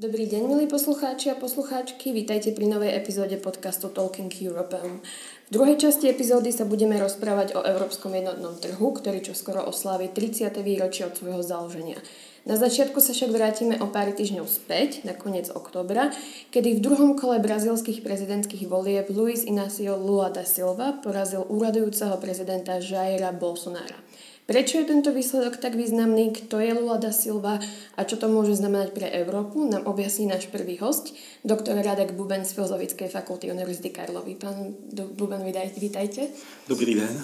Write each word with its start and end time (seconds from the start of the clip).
Dobrý 0.00 0.24
deň, 0.24 0.48
milí 0.48 0.64
poslucháči 0.64 1.28
a 1.28 1.36
poslucháčky, 1.36 2.16
vítajte 2.16 2.56
pri 2.56 2.64
novej 2.64 2.96
epizóde 2.96 3.36
podcastu 3.36 3.92
Talking 3.92 4.32
Europeum. 4.32 5.04
V 5.44 5.50
druhej 5.52 5.76
časti 5.76 6.08
epizódy 6.08 6.56
sa 6.56 6.64
budeme 6.64 6.96
rozprávať 6.96 7.52
o 7.52 7.60
Európskom 7.60 8.16
jednotnom 8.16 8.56
trhu, 8.56 8.96
ktorý 8.96 9.20
čo 9.20 9.36
skoro 9.36 9.60
oslávi 9.60 10.08
30. 10.08 10.56
výročie 10.64 11.04
od 11.04 11.20
svojho 11.20 11.44
založenia. 11.44 12.00
Na 12.48 12.56
začiatku 12.56 12.96
sa 12.96 13.12
však 13.12 13.28
vrátime 13.28 13.76
o 13.84 13.92
pár 13.92 14.08
týždňov 14.16 14.48
späť, 14.48 15.04
na 15.04 15.12
koniec 15.12 15.52
oktobra, 15.52 16.08
kedy 16.48 16.80
v 16.80 16.84
druhom 16.88 17.12
kole 17.12 17.36
brazilských 17.36 18.00
prezidentských 18.00 18.72
volieb 18.72 19.04
Luis 19.12 19.44
Inácio 19.44 20.00
Lula 20.00 20.32
da 20.32 20.48
Silva 20.48 20.96
porazil 20.96 21.44
úradujúceho 21.44 22.16
prezidenta 22.16 22.80
Jaira 22.80 23.36
Bolsonara. 23.36 24.00
Prečo 24.50 24.82
je 24.82 24.90
tento 24.90 25.14
výsledok 25.14 25.62
tak 25.62 25.78
významný, 25.78 26.34
kto 26.34 26.58
je 26.58 26.74
Lula 26.74 26.98
da 26.98 27.14
Silva 27.14 27.62
a 27.94 28.00
čo 28.02 28.18
to 28.18 28.26
môže 28.26 28.58
znamenať 28.58 28.90
pre 28.90 29.06
Európu, 29.06 29.62
nám 29.62 29.86
objasní 29.86 30.26
náš 30.26 30.50
prvý 30.50 30.74
host, 30.82 31.14
doktor 31.46 31.78
Radek 31.78 32.18
Buben 32.18 32.42
z 32.42 32.58
Filozofickej 32.58 33.14
fakulty 33.14 33.46
Univerzity 33.46 33.94
Karlovy. 33.94 34.34
Pán 34.34 34.74
Buben, 34.90 35.46
vítajte. 35.78 36.34
Dobrý 36.66 36.98
den. 36.98 37.14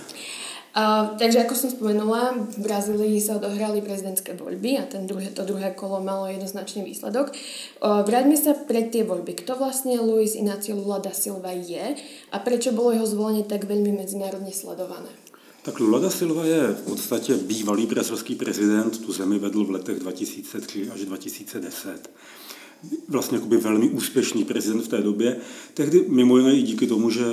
Uh, 0.77 1.19
takže 1.19 1.43
ako 1.43 1.55
som 1.59 1.73
spomenula, 1.73 2.37
v 2.53 2.63
Brazílii 2.63 3.19
sa 3.19 3.43
odohrali 3.43 3.83
prezidentské 3.83 4.37
voľby 4.39 4.79
a 4.79 4.85
ten 4.87 5.09
druhé, 5.09 5.33
to 5.35 5.43
druhé 5.43 5.75
kolo 5.75 5.99
malo 5.99 6.31
jednoznačný 6.31 6.87
výsledok. 6.87 7.35
Uh, 7.83 8.07
vráťme 8.07 8.39
sa 8.39 8.55
pred 8.55 8.95
tie 8.95 9.03
voľby. 9.03 9.35
Kto 9.41 9.59
vlastne 9.59 9.99
Luis 9.99 10.39
Inácio 10.39 10.79
Lula 10.79 11.03
da 11.03 11.11
Silva 11.11 11.51
je 11.51 11.97
a 12.31 12.37
prečo 12.39 12.71
bolo 12.71 12.95
jeho 12.95 13.09
zvolenie 13.09 13.43
tak 13.49 13.67
veľmi 13.67 13.99
medzinárodne 13.99 14.55
sledované? 14.55 15.11
Tak 15.67 15.81
Lula 15.81 15.99
da 15.99 16.11
Silva 16.11 16.45
je 16.45 16.69
v 16.69 16.83
podstatě 16.83 17.35
bývalý 17.35 17.87
brazilský 17.87 18.35
prezident, 18.35 18.99
tu 18.99 19.13
zemi 19.13 19.39
vedl 19.39 19.65
v 19.65 19.71
letech 19.71 19.99
2003 19.99 20.91
až 20.91 21.01
2010. 21.01 22.11
Vlastně 23.09 23.37
jakoby 23.37 23.57
velmi 23.57 23.89
úspěšný 23.89 24.45
prezident 24.45 24.83
v 24.83 24.89
té 24.89 25.03
době. 25.03 25.37
Tehdy 25.75 26.05
mimo 26.09 26.39
jiné 26.39 26.57
i 26.57 26.63
díky 26.63 26.87
tomu, 26.87 27.11
že 27.11 27.25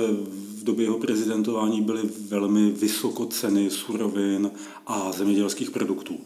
v 0.56 0.64
době 0.64 0.84
jeho 0.84 0.98
prezidentování 0.98 1.82
byly 1.82 2.02
velmi 2.28 2.70
vysoko 2.70 3.26
ceny 3.26 3.70
surovin 3.70 4.50
a 4.86 5.12
zemědělských 5.12 5.70
produktů 5.70 6.20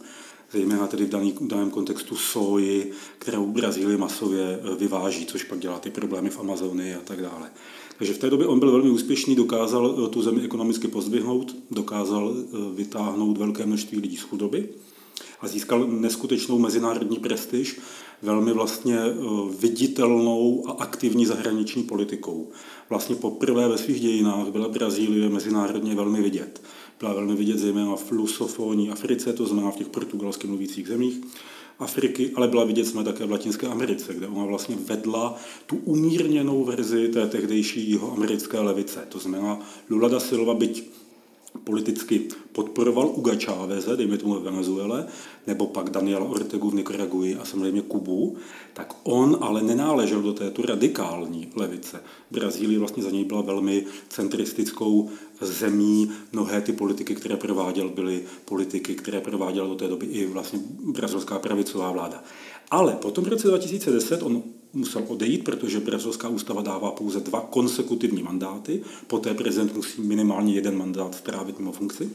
zejména 0.51 0.87
tedy 0.87 1.05
v 1.05 1.09
daný, 1.09 1.35
daném 1.41 1.71
kontextu 1.71 2.15
soji, 2.15 2.91
kterou 3.19 3.45
Brazílie 3.45 3.97
masově 3.97 4.59
vyváží, 4.77 5.25
což 5.25 5.43
pak 5.43 5.59
dělá 5.59 5.79
ty 5.79 5.89
problémy 5.91 6.29
v 6.29 6.39
Amazonii 6.39 6.95
a 6.95 6.99
tak 6.99 7.21
dále. 7.21 7.51
Takže 7.99 8.13
v 8.13 8.17
té 8.17 8.29
době 8.29 8.47
on 8.47 8.59
byl 8.59 8.71
velmi 8.71 8.89
úspěšný, 8.89 9.35
dokázal 9.35 9.95
eh, 10.05 10.09
tu 10.09 10.21
zemi 10.21 10.41
ekonomicky 10.41 10.87
pozdvihnout, 10.87 11.55
dokázal 11.71 12.35
eh, 12.37 12.57
vytáhnout 12.75 13.37
velké 13.37 13.65
množství 13.65 13.99
lidí 13.99 14.17
z 14.17 14.21
chudoby 14.21 14.69
a 15.41 15.47
získal 15.47 15.87
neskutečnou 15.87 16.59
mezinárodní 16.59 17.19
prestiž 17.19 17.79
velmi 18.21 18.53
vlastně 18.53 18.97
eh, 18.97 19.13
viditelnou 19.59 20.63
a 20.67 20.71
aktivní 20.71 21.25
zahraniční 21.25 21.83
politikou. 21.83 22.51
Vlastně 22.89 23.15
poprvé 23.15 23.67
ve 23.67 23.77
svých 23.77 24.01
dějinách 24.01 24.47
byla 24.47 24.69
Brazílie 24.69 25.29
mezinárodně 25.29 25.95
velmi 25.95 26.21
vidět. 26.21 26.61
Byla 26.99 27.13
velmi 27.13 27.35
vidět 27.35 27.57
zejména 27.57 27.95
v 27.95 28.11
lusofonní 28.11 28.89
Africe, 28.89 29.33
to 29.33 29.45
znamená 29.45 29.71
v 29.71 29.75
těch 29.75 29.87
portugalsky 29.87 30.47
mluvících 30.47 30.87
zemích, 30.87 31.21
Afriky, 31.79 32.31
ale 32.35 32.47
byla 32.47 32.63
vidět 32.63 32.85
jsme 32.85 33.03
také 33.03 33.25
v 33.25 33.31
Latinské 33.31 33.67
Americe, 33.67 34.13
kde 34.13 34.27
ona 34.27 34.45
vlastně 34.45 34.75
vedla 34.75 35.35
tu 35.65 35.75
umírněnou 35.75 36.63
verzi 36.63 37.07
té 37.07 37.27
tehdejší 37.27 37.89
jihoamerické 37.89 38.59
levice. 38.59 39.05
To 39.09 39.19
znamená, 39.19 39.59
Lula 39.89 40.09
da 40.09 40.19
Silva, 40.19 40.53
byť 40.53 40.83
politicky 41.63 42.27
podporoval 42.51 43.07
Uga 43.07 43.33
Cháveze, 43.45 43.97
dejme 43.97 44.17
tomu 44.17 44.33
v 44.33 44.43
Venezuele, 44.43 45.07
nebo 45.47 45.67
pak 45.67 45.89
Daniela 45.89 46.25
Ortegu 46.25 46.69
v 46.69 46.75
Nikaraguji 46.75 47.35
a 47.35 47.45
samozřejmě 47.45 47.81
Kubu, 47.81 48.37
tak 48.73 48.93
on 49.03 49.37
ale 49.41 49.61
nenáležel 49.61 50.21
do 50.21 50.33
této 50.33 50.61
radikální 50.61 51.49
levice. 51.55 52.03
Brazílie 52.31 52.79
vlastně 52.79 53.03
za 53.03 53.09
něj 53.09 53.25
byla 53.25 53.41
velmi 53.41 53.85
centristickou 54.09 55.09
zemí. 55.41 56.11
Mnohé 56.31 56.61
ty 56.61 56.71
politiky, 56.73 57.15
které 57.15 57.37
prováděl, 57.37 57.89
byly 57.89 58.23
politiky, 58.45 58.95
které 58.95 59.21
prováděla 59.21 59.67
do 59.67 59.75
té 59.75 59.87
doby 59.87 60.05
i 60.05 60.25
vlastně 60.25 60.59
brazilská 60.93 61.39
pravicová 61.39 61.91
vláda. 61.91 62.23
Ale 62.71 62.93
potom 62.93 63.23
v 63.23 63.27
roce 63.27 63.47
2010 63.47 64.23
on 64.23 64.43
musel 64.73 65.03
odejít, 65.07 65.43
protože 65.43 65.79
brazilská 65.79 66.29
ústava 66.29 66.61
dává 66.61 66.91
pouze 66.91 67.19
dva 67.19 67.41
konsekutivní 67.41 68.23
mandáty, 68.23 68.81
poté 69.07 69.33
prezident 69.33 69.75
musí 69.75 70.01
minimálně 70.01 70.53
jeden 70.53 70.77
mandát 70.77 71.15
strávit 71.15 71.59
mimo 71.59 71.71
funkci. 71.71 72.09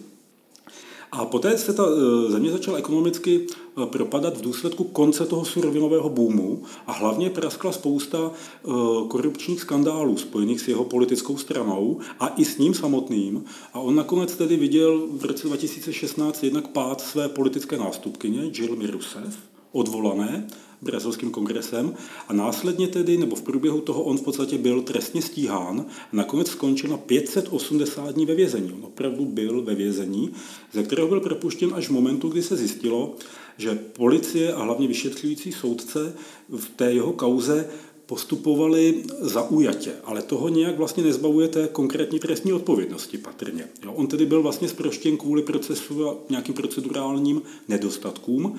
A 1.12 1.24
poté 1.24 1.58
se 1.58 1.72
ta 1.72 1.84
e, 1.86 2.30
země 2.30 2.50
začala 2.50 2.78
ekonomicky 2.78 3.46
e, 3.46 3.86
propadat 3.86 4.38
v 4.38 4.40
důsledku 4.40 4.84
konce 4.84 5.26
toho 5.26 5.44
surovinového 5.44 6.08
boomu 6.08 6.62
a 6.86 6.92
hlavně 6.92 7.30
praskla 7.30 7.72
spousta 7.72 8.30
e, 8.30 8.68
korupčních 9.08 9.60
skandálů 9.60 10.16
spojených 10.16 10.60
s 10.60 10.68
jeho 10.68 10.84
politickou 10.84 11.36
stranou 11.36 12.00
a 12.20 12.28
i 12.28 12.44
s 12.44 12.58
ním 12.58 12.74
samotným. 12.74 13.44
A 13.72 13.80
on 13.80 13.94
nakonec 13.94 14.36
tedy 14.36 14.56
viděl 14.56 15.06
v 15.10 15.24
roce 15.24 15.46
2016 15.46 16.44
jednak 16.44 16.68
pád 16.68 17.00
své 17.00 17.28
politické 17.28 17.76
nástupkyně, 17.76 18.50
Jill 18.58 18.76
Mirusev, 18.76 19.38
odvolané 19.72 20.46
brazilským 20.82 21.30
kongresem 21.30 21.94
a 22.28 22.32
následně 22.32 22.88
tedy, 22.88 23.18
nebo 23.18 23.36
v 23.36 23.42
průběhu 23.42 23.80
toho 23.80 24.02
on 24.02 24.18
v 24.18 24.22
podstatě 24.22 24.58
byl 24.58 24.82
trestně 24.82 25.22
stíhán 25.22 25.86
a 26.12 26.16
nakonec 26.16 26.48
skončil 26.48 26.90
na 26.90 26.96
580 26.96 28.10
dní 28.10 28.26
ve 28.26 28.34
vězení. 28.34 28.72
On 28.72 28.84
opravdu 28.84 29.24
byl 29.24 29.62
ve 29.62 29.74
vězení, 29.74 30.30
ze 30.72 30.82
kterého 30.82 31.08
byl 31.08 31.20
propuštěn 31.20 31.70
až 31.74 31.88
v 31.88 31.92
momentu, 31.92 32.28
kdy 32.28 32.42
se 32.42 32.56
zjistilo, 32.56 33.14
že 33.58 33.74
policie 33.74 34.52
a 34.52 34.62
hlavně 34.62 34.88
vyšetřující 34.88 35.52
soudce 35.52 36.14
v 36.48 36.68
té 36.76 36.92
jeho 36.92 37.12
kauze 37.12 37.68
postupovali 38.06 39.02
zaujatě, 39.20 39.92
ale 40.04 40.22
toho 40.22 40.48
nějak 40.48 40.76
vlastně 40.76 41.02
nezbavuje 41.02 41.48
té 41.48 41.68
konkrétní 41.72 42.18
trestní 42.18 42.52
odpovědnosti 42.52 43.18
patrně. 43.18 43.68
Jo, 43.84 43.92
on 43.92 44.06
tedy 44.06 44.26
byl 44.26 44.42
vlastně 44.42 44.68
zproštěn 44.68 45.16
kvůli 45.16 45.42
procesu 45.42 46.08
a 46.08 46.16
nějakým 46.30 46.54
procedurálním 46.54 47.42
nedostatkům, 47.68 48.58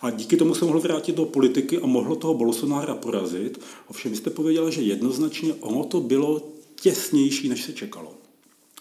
a 0.00 0.10
díky 0.10 0.36
tomu 0.36 0.54
se 0.54 0.64
mohl 0.64 0.80
vrátit 0.80 1.16
do 1.16 1.24
politiky 1.24 1.78
a 1.78 1.86
mohlo 1.86 2.16
toho 2.16 2.34
Bolsonára 2.34 2.94
porazit. 2.94 3.60
Ovšem, 3.88 4.10
vy 4.10 4.16
jste 4.16 4.30
pověděla, 4.30 4.70
že 4.70 4.82
jednoznačně 4.82 5.54
ono 5.54 5.84
to 5.84 6.00
bylo 6.00 6.48
těsnější, 6.80 7.48
než 7.48 7.64
se 7.64 7.72
čekalo. 7.72 8.14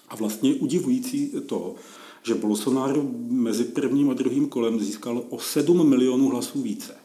A 0.09 0.15
vlastně 0.15 0.53
udivující 0.53 1.31
to, 1.45 1.75
že 2.23 2.35
Bolsonaro 2.35 3.03
mezi 3.29 3.63
prvním 3.63 4.09
a 4.09 4.13
druhým 4.13 4.49
kolem 4.49 4.79
získal 4.79 5.23
o 5.29 5.39
7 5.39 5.89
milionů 5.89 6.29
hlasů 6.29 6.61
více 6.61 6.98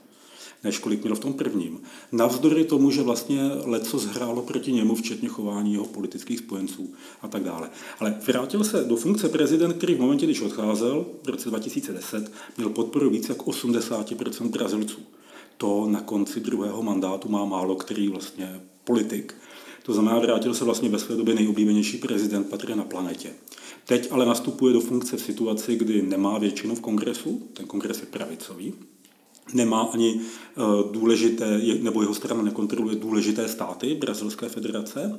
než 0.65 0.79
kolik 0.79 1.03
měl 1.03 1.15
v 1.15 1.21
tom 1.21 1.33
prvním. 1.33 1.81
Navzdory 2.13 2.65
tomu, 2.65 2.91
že 2.91 3.03
vlastně 3.03 3.51
leco 3.65 3.99
zhrálo 3.99 4.43
proti 4.43 4.73
němu, 4.73 4.95
včetně 4.95 5.29
chování 5.29 5.73
jeho 5.73 5.87
politických 5.87 6.39
spojenců 6.39 6.95
a 7.23 7.29
tak 7.29 7.45
dále. 7.45 7.71
Ale 8.01 8.19
vrátil 8.27 8.65
se 8.65 8.85
do 8.85 8.97
funkce 8.97 9.29
prezident, 9.29 9.73
který 9.73 9.95
v 9.95 10.01
momentě, 10.01 10.27
když 10.27 10.41
odcházel 10.41 11.07
v 11.23 11.29
roce 11.29 11.49
2010, 11.49 12.33
měl 12.57 12.71
podporu 12.71 13.11
více 13.11 13.33
jak 13.33 13.43
80% 13.43 14.49
Brazilců. 14.49 15.01
To 15.57 15.87
na 15.91 16.01
konci 16.01 16.41
druhého 16.41 16.83
mandátu 16.83 17.29
má 17.29 17.45
málo 17.45 17.77
který 17.77 18.09
vlastně 18.09 18.61
politik. 18.85 19.35
To 19.83 19.93
znamená, 19.93 20.19
vrátil 20.19 20.55
se 20.55 20.65
vlastně 20.65 20.89
ve 20.89 20.99
své 20.99 21.17
době 21.17 21.35
nejoblíbenější 21.35 21.99
prezident 21.99 22.45
patří 22.45 22.75
na 22.75 22.85
planetě. 22.85 23.31
Teď 23.87 24.09
ale 24.13 24.27
nastupuje 24.27 24.73
do 24.73 24.81
funkce 24.81 25.17
v 25.17 25.21
situaci, 25.21 25.77
kdy 25.77 26.03
nemá 26.03 26.39
většinu 26.39 26.75
v 26.75 26.81
kongresu, 26.81 27.49
ten 27.53 27.67
kongres 27.67 28.01
je 28.01 28.07
pravicový, 28.07 28.75
nemá 29.53 29.83
ani 29.83 30.21
eh, 30.21 30.61
důležité, 30.93 31.61
nebo 31.81 32.03
jeho 32.03 32.15
strana 32.15 32.43
nekontroluje 32.43 32.97
důležité 32.97 33.49
státy 33.49 33.95
Brazilské 33.95 34.49
federace 34.49 35.19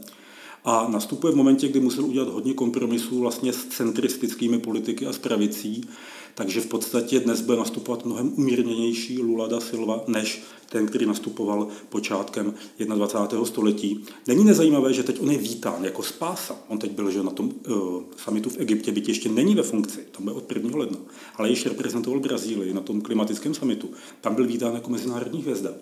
a 0.66 0.88
nastupuje 0.90 1.34
v 1.34 1.36
momentě, 1.36 1.68
kdy 1.68 1.80
musel 1.80 2.06
udělat 2.06 2.30
hodně 2.30 2.53
kompromisů 2.53 3.19
vlastně 3.19 3.53
s 3.53 3.66
centristickými 3.66 4.59
politiky 4.59 5.08
a 5.08 5.13
s 5.13 5.18
pravicí, 5.18 5.88
takže 6.35 6.62
v 6.62 6.68
podstatě 6.68 7.19
dnes 7.19 7.42
bude 7.42 7.57
nastupovat 7.57 8.06
mnohem 8.06 8.33
umírněnější 8.38 9.21
Lula 9.21 9.48
da 9.48 9.59
Silva 9.59 10.04
než 10.07 10.44
ten, 10.69 10.88
který 10.88 11.06
nastupoval 11.06 11.68
počátkem 11.89 12.54
21. 12.80 13.45
století. 13.45 14.04
Není 14.27 14.44
nezajímavé, 14.44 14.94
že 14.94 15.04
teď 15.04 15.21
on 15.21 15.31
je 15.31 15.38
vítán 15.38 15.83
jako 15.83 16.04
spása. 16.04 16.56
On 16.68 16.80
teď 16.80 16.92
byl 16.92 17.12
že 17.12 17.24
na 17.24 17.31
tom 17.31 17.51
uh, 17.68 18.04
samitu 18.18 18.50
v 18.50 18.59
Egyptě, 18.59 18.92
byť 18.92 19.07
ještě 19.07 19.30
není 19.30 19.56
ve 19.56 19.63
funkci, 19.63 20.00
tam 20.12 20.25
byl 20.25 20.33
od 20.33 20.51
1. 20.51 20.77
ledna, 20.77 20.98
ale 21.36 21.50
již 21.50 21.65
reprezentoval 21.65 22.19
Brazílii 22.19 22.74
na 22.74 22.81
tom 22.81 23.01
klimatickém 23.01 23.54
samitu. 23.54 23.89
Tam 24.21 24.36
byl 24.36 24.48
vítán 24.48 24.74
jako 24.74 24.89
mezinárodní 24.89 25.42
hvězda. 25.42 25.74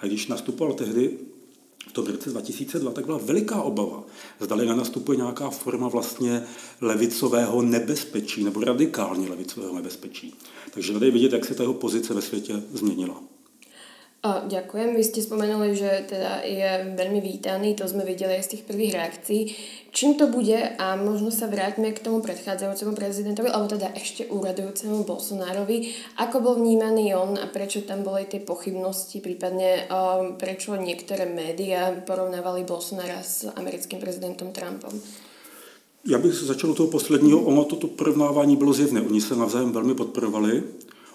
A 0.00 0.06
když 0.06 0.26
nastupoval 0.26 0.74
tehdy 0.74 1.18
v 1.94 2.02
tom 2.02 2.06
roce 2.06 2.30
2002, 2.30 2.90
tak 2.90 3.06
byla 3.06 3.18
veliká 3.22 3.62
obava. 3.62 4.04
Zdali 4.40 4.66
nastupuje 4.66 5.16
nějaká 5.16 5.50
forma 5.50 5.88
vlastně 5.88 6.44
levicového 6.80 7.62
nebezpečí 7.62 8.44
nebo 8.44 8.60
radikální 8.60 9.28
levicového 9.28 9.74
nebezpečí. 9.74 10.34
Takže 10.70 10.92
tady 10.92 11.10
vidět, 11.10 11.32
jak 11.32 11.44
se 11.44 11.54
ta 11.54 11.62
jeho 11.62 11.74
pozice 11.74 12.14
ve 12.14 12.22
světě 12.22 12.62
změnila. 12.72 13.33
O, 14.24 14.48
ďakujem. 14.48 14.96
Vy 14.96 15.04
ste 15.04 15.20
spomenuli, 15.20 15.76
že 15.76 16.08
teda 16.08 16.40
je 16.48 16.96
veľmi 16.96 17.20
vítaný, 17.20 17.76
to 17.76 17.84
sme 17.84 18.08
videli 18.08 18.40
aj 18.40 18.48
z 18.48 18.50
tých 18.56 18.64
prvých 18.64 18.96
reakcií. 18.96 19.40
Čím 19.92 20.16
to 20.16 20.32
bude 20.32 20.56
a 20.80 20.96
možno 20.96 21.28
sa 21.28 21.44
vráťme 21.44 21.92
k 21.92 22.00
tomu 22.00 22.24
predchádzajúcemu 22.24 22.96
prezidentovi, 22.96 23.52
alebo 23.52 23.76
teda 23.76 23.92
ešte 23.92 24.24
úradujúcemu 24.32 25.04
Bolsonárovi. 25.04 25.92
Ako 26.16 26.40
bol 26.40 26.56
vnímaný 26.56 27.12
on 27.12 27.36
a 27.36 27.44
prečo 27.52 27.84
tam 27.84 28.00
boli 28.00 28.24
tie 28.24 28.40
pochybnosti, 28.40 29.20
prípadne 29.20 29.92
o, 29.92 30.32
prečo 30.40 30.72
niektoré 30.72 31.28
médiá 31.28 31.92
porovnávali 31.92 32.64
Bolsonára 32.64 33.20
s 33.20 33.44
americkým 33.44 34.00
prezidentom 34.00 34.56
Trumpom? 34.56 34.96
Já 36.08 36.18
bych 36.18 36.34
začal 36.34 36.70
od 36.70 36.76
toho 36.76 36.88
posledního. 36.88 37.40
Ono 37.40 37.64
toto 37.64 37.86
porovnávání 37.86 38.56
bylo 38.56 38.72
zjevné. 38.72 39.00
Oni 39.00 39.20
se 39.20 39.36
navzájem 39.36 39.72
velmi 39.72 39.94
podporovali. 39.94 40.62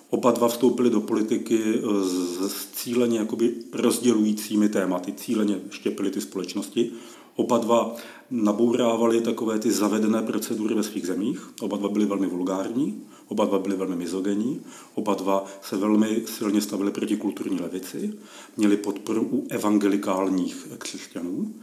Oba 0.10 0.32
dva 0.32 0.48
vstoupili 0.48 0.90
do 0.90 1.02
politiky 1.02 1.60
eh, 1.64 2.50
s 2.50 2.68
cíleně 2.74 3.20
jakoby 3.20 3.54
rozdělujícími 3.74 4.70
tématy, 4.70 5.14
cíleně 5.14 5.62
štěpili 5.70 6.12
ty 6.12 6.22
společnosti. 6.22 6.92
Oba 7.36 7.58
dva 7.58 7.96
nabourávali 8.32 9.22
takové 9.22 9.60
ty 9.60 9.72
zavedené 9.72 10.22
procedury 10.22 10.76
ve 10.76 10.84
svých 10.84 11.08
zemích. 11.08 11.54
Oba 11.62 11.78
dva 11.78 11.90
byli 11.90 12.06
velmi 12.06 12.28
vulgární, 12.28 13.04
oba 13.28 13.46
dva 13.46 13.60
byli 13.60 13.76
velmi 13.76 13.96
mizogenní, 13.96 14.62
oba 14.94 15.14
dva 15.14 15.46
se 15.62 15.78
velmi 15.78 16.24
silně 16.26 16.62
stavili 16.62 16.92
proti 16.92 17.18
kulturní 17.18 17.60
levici, 17.60 18.14
měli 18.58 18.78
podporu 18.78 19.28
u 19.32 19.48
evangelikálních 19.50 20.68
křesťanů 20.78 21.54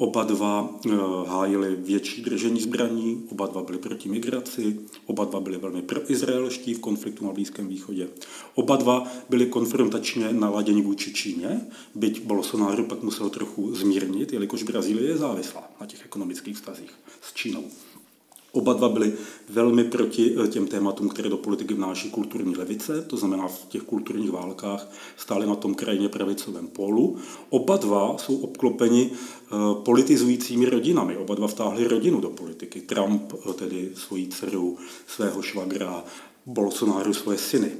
Oba 0.00 0.24
dva 0.24 0.78
eh, 0.86 0.90
hájili 1.26 1.76
větší 1.76 2.22
držení 2.22 2.60
zbraní, 2.60 3.26
oba 3.30 3.46
dva 3.46 3.62
byli 3.62 3.78
proti 3.78 4.08
migraci, 4.08 4.80
oba 5.06 5.24
dva 5.24 5.40
byli 5.40 5.58
velmi 5.58 5.82
proizraelští 5.82 6.74
v 6.74 6.80
konfliktu 6.80 7.26
na 7.26 7.32
Blízkém 7.32 7.68
východě. 7.68 8.08
Oba 8.54 8.76
dva 8.76 9.06
byli 9.28 9.46
konfrontačně 9.46 10.32
naladěni 10.32 10.82
vůči 10.82 11.12
Číně, 11.12 11.60
byť 11.94 12.22
Bolsonaro 12.22 12.84
pak 12.84 13.02
musel 13.02 13.30
trochu 13.30 13.74
zmírnit, 13.74 14.32
jelikož 14.32 14.62
Brazílie 14.62 15.08
je 15.08 15.18
závislá 15.18 15.70
na 15.80 15.86
těch 15.86 16.04
ekonomických 16.04 16.56
vztazích 16.56 16.90
s 17.20 17.34
Čínou. 17.34 17.64
Oba 18.52 18.72
dva 18.72 18.88
byli 18.88 19.12
velmi 19.48 19.84
proti 19.84 20.34
eh, 20.44 20.48
těm 20.48 20.66
tématům, 20.66 21.08
které 21.08 21.28
do 21.28 21.36
politiky 21.36 21.74
vnáší 21.74 22.10
kulturní 22.10 22.56
levice, 22.56 23.02
to 23.02 23.16
znamená 23.16 23.48
v 23.48 23.66
těch 23.68 23.82
kulturních 23.82 24.30
válkách 24.30 24.90
stáli 25.16 25.46
na 25.46 25.54
tom 25.54 25.74
krajně 25.74 26.08
pravicovém 26.08 26.68
polu. 26.68 27.16
Oba 27.50 27.76
dva 27.76 28.18
jsou 28.18 28.36
obklopeni 28.36 29.10
eh, 29.10 29.54
politizujícími 29.84 30.66
rodinami. 30.66 31.16
Oba 31.16 31.34
dva 31.34 31.46
vtáhli 31.46 31.88
rodinu 31.88 32.20
do 32.20 32.30
politiky. 32.30 32.80
Trump 32.80 33.32
eh, 33.50 33.52
tedy 33.52 33.90
svoji 33.94 34.26
dceru, 34.26 34.76
svého 35.06 35.42
švagra, 35.42 36.04
Bolsonaro 36.46 37.14
svoje 37.14 37.38
syny. 37.38 37.70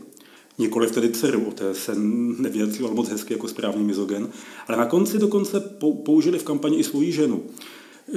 Nikoliv 0.58 0.90
tedy 0.90 1.10
dceru, 1.10 1.44
o 1.48 1.52
té 1.52 1.74
se 1.74 1.92
nevyjadřoval 2.38 2.94
moc 2.94 3.08
hezky 3.08 3.34
jako 3.34 3.48
správný 3.48 3.84
mizogen, 3.84 4.28
ale 4.68 4.78
na 4.78 4.86
konci 4.86 5.18
dokonce 5.18 5.60
použili 6.04 6.38
v 6.38 6.42
kampani 6.42 6.76
i 6.76 6.84
svoji 6.84 7.12
ženu 7.12 7.42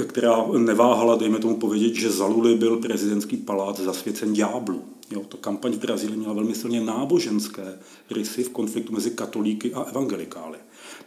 která 0.08 0.46
neváhala, 0.58 1.16
dejme 1.16 1.40
tomu 1.40 1.58
povědět, 1.58 1.94
že 1.94 2.12
za 2.12 2.26
Luli 2.26 2.56
byl 2.56 2.78
prezidentský 2.78 3.38
palác 3.38 3.80
zasvěcen 3.80 4.34
ďáblu. 4.34 4.82
Jo, 5.12 5.22
to 5.28 5.38
kampaň 5.38 5.72
v 5.72 5.80
Brazílii 5.80 6.18
měla 6.18 6.34
velmi 6.34 6.56
silně 6.56 6.82
náboženské 6.82 7.80
rysy 8.10 8.44
v 8.44 8.50
konfliktu 8.50 8.94
mezi 8.94 9.12
katolíky 9.12 9.74
a 9.74 9.82
evangelikály. 9.82 10.58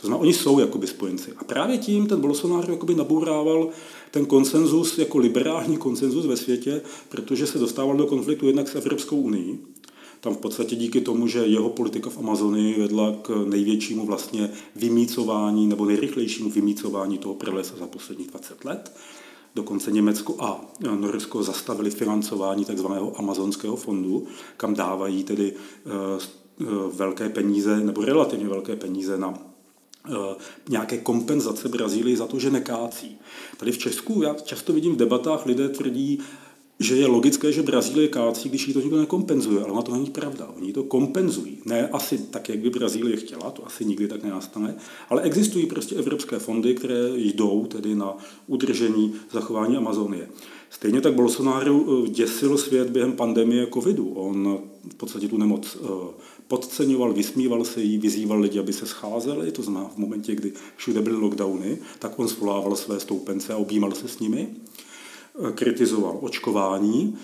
To 0.00 0.06
znamená, 0.06 0.22
oni 0.22 0.32
jsou 0.32 0.58
jakoby 0.58 0.86
spojenci. 0.86 1.32
A 1.36 1.44
právě 1.44 1.78
tím 1.78 2.06
ten 2.06 2.20
Bolsonaro 2.20 2.72
jakoby 2.72 2.94
nabourával 2.94 3.68
ten 4.10 4.26
konsenzus 4.26 4.98
jako 4.98 5.18
liberální 5.18 5.76
konsenzus 5.76 6.26
ve 6.26 6.36
světě, 6.36 6.82
protože 7.08 7.46
se 7.46 7.58
dostával 7.58 7.96
do 7.96 8.06
konfliktu 8.06 8.46
jednak 8.46 8.68
s 8.68 8.74
Evropskou 8.74 9.16
unii, 9.16 9.58
tam 10.24 10.34
v 10.34 10.38
podstatě 10.38 10.76
díky 10.76 11.00
tomu, 11.00 11.28
že 11.28 11.38
jeho 11.38 11.70
politika 11.70 12.10
v 12.10 12.18
Amazonii 12.18 12.80
vedla 12.80 13.14
k 13.22 13.44
největšímu 13.48 14.06
vlastně 14.06 14.50
vymícování 14.76 15.66
nebo 15.66 15.84
nejrychlejšímu 15.84 16.50
vymícování 16.50 17.18
toho 17.18 17.34
pralesa 17.34 17.76
za 17.76 17.86
posledních 17.86 18.30
20 18.30 18.64
let. 18.64 18.96
Dokonce 19.54 19.92
Německo 19.92 20.36
a 20.38 20.60
Norsko 20.94 21.42
zastavili 21.42 21.90
financování 21.90 22.64
tzv. 22.64 22.86
amazonského 23.16 23.76
fondu, 23.76 24.26
kam 24.56 24.74
dávají 24.74 25.24
tedy 25.24 25.52
eh, 25.52 26.24
eh, 26.60 26.64
velké 26.92 27.28
peníze 27.28 27.80
nebo 27.80 28.04
relativně 28.04 28.48
velké 28.48 28.76
peníze 28.76 29.18
na 29.18 29.38
eh, 30.08 30.12
nějaké 30.68 30.98
kompenzace 30.98 31.68
Brazílii 31.68 32.16
za 32.16 32.26
to, 32.26 32.38
že 32.38 32.50
nekácí. 32.50 33.18
Tady 33.56 33.72
v 33.72 33.78
Česku 33.78 34.22
já 34.22 34.34
často 34.34 34.72
vidím 34.72 34.94
v 34.94 34.98
debatách, 34.98 35.46
lidé 35.46 35.68
tvrdí, 35.68 36.18
že 36.78 36.96
je 36.96 37.06
logické, 37.06 37.52
že 37.52 37.62
Brazílie 37.62 38.08
kácí, 38.08 38.48
když 38.48 38.68
jí 38.68 38.74
to 38.74 38.80
nikdo 38.80 38.98
nekompenzuje, 38.98 39.62
ale 39.62 39.72
ona 39.72 39.82
to 39.82 39.92
není 39.92 40.10
pravda. 40.10 40.50
Oni 40.56 40.72
to 40.72 40.82
kompenzují. 40.82 41.58
Ne 41.64 41.88
asi 41.88 42.18
tak, 42.18 42.48
jak 42.48 42.58
by 42.58 42.70
Brazílie 42.70 43.16
chtěla, 43.16 43.50
to 43.50 43.66
asi 43.66 43.84
nikdy 43.84 44.08
tak 44.08 44.22
nenastane, 44.22 44.74
ale 45.10 45.22
existují 45.22 45.66
prostě 45.66 45.94
evropské 45.94 46.38
fondy, 46.38 46.74
které 46.74 47.10
jdou 47.16 47.66
tedy 47.66 47.94
na 47.94 48.16
udržení, 48.46 49.14
zachování 49.32 49.76
Amazonie. 49.76 50.28
Stejně 50.70 51.00
tak 51.00 51.14
Bolsonaro 51.14 51.80
eh, 51.80 52.08
děsil 52.08 52.58
svět 52.58 52.90
během 52.90 53.12
pandemie 53.12 53.66
covidu. 53.74 54.08
On 54.08 54.58
v 54.90 54.94
podstatě 54.94 55.28
tu 55.28 55.36
nemoc 55.36 55.76
eh, 55.76 55.88
podceňoval, 56.48 57.12
vysmíval 57.12 57.64
se 57.64 57.82
jí, 57.82 57.98
vyzýval 57.98 58.40
lidi, 58.40 58.58
aby 58.58 58.72
se 58.72 58.86
scházeli, 58.86 59.52
to 59.52 59.62
znamená 59.62 59.88
v 59.88 59.96
momentě, 59.96 60.34
kdy 60.34 60.52
všude 60.76 61.02
byly 61.02 61.16
lockdowny, 61.16 61.78
tak 61.98 62.18
on 62.18 62.28
svolával 62.28 62.76
své 62.76 63.00
stoupence 63.00 63.52
a 63.52 63.56
objímal 63.56 63.92
se 63.92 64.08
s 64.08 64.18
nimi 64.18 64.48
kritizoval 65.54 66.18
očkování, 66.20 67.16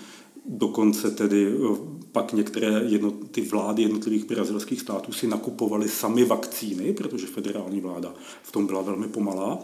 dokonce 0.45 1.11
tedy 1.11 1.47
eh, 1.47 1.77
pak 2.11 2.33
některé 2.33 2.83
jedno, 2.87 3.11
ty 3.11 3.41
vlády 3.41 3.81
jednotlivých 3.81 4.25
brazilských 4.25 4.81
států 4.81 5.11
si 5.11 5.27
nakupovaly 5.27 5.89
sami 5.89 6.25
vakcíny, 6.25 6.93
protože 6.93 7.27
federální 7.27 7.81
vláda 7.81 8.13
v 8.43 8.51
tom 8.51 8.65
byla 8.67 8.81
velmi 8.81 9.07
pomalá. 9.07 9.59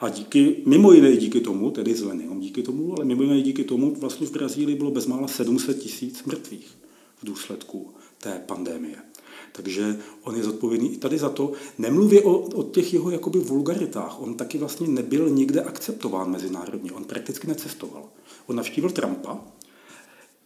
A 0.00 0.08
díky, 0.08 0.62
mimo 0.66 0.92
jiné 0.92 1.16
díky 1.16 1.40
tomu, 1.40 1.70
tedy 1.70 1.94
zle 1.94 2.14
nejenom 2.14 2.40
díky 2.40 2.62
tomu, 2.62 2.94
ale 2.96 3.04
mimo 3.04 3.22
jiné 3.22 3.42
díky 3.42 3.64
tomu 3.64 3.94
vlastně 3.94 4.26
v 4.26 4.32
Brazílii 4.32 4.76
bylo 4.76 4.90
bezmála 4.90 5.28
700 5.28 5.78
tisíc 5.78 6.24
mrtvých 6.24 6.78
v 7.22 7.26
důsledku 7.26 7.90
té 8.18 8.42
pandémie. 8.46 9.11
Takže 9.52 9.98
on 10.22 10.36
je 10.36 10.44
zodpovědný 10.44 10.94
i 10.94 10.96
tady 10.96 11.18
za 11.18 11.28
to. 11.28 11.52
Nemluvě 11.78 12.22
o, 12.22 12.38
o 12.38 12.62
těch 12.62 12.92
jeho 12.92 13.10
jakoby 13.10 13.38
vulgaritách. 13.38 14.20
On 14.20 14.34
taky 14.34 14.58
vlastně 14.58 14.88
nebyl 14.88 15.30
nikde 15.30 15.60
akceptován 15.60 16.30
mezinárodně. 16.30 16.92
On 16.92 17.04
prakticky 17.04 17.46
necestoval. 17.46 18.04
On 18.46 18.56
navštívil 18.56 18.90
Trumpa, 18.90 19.38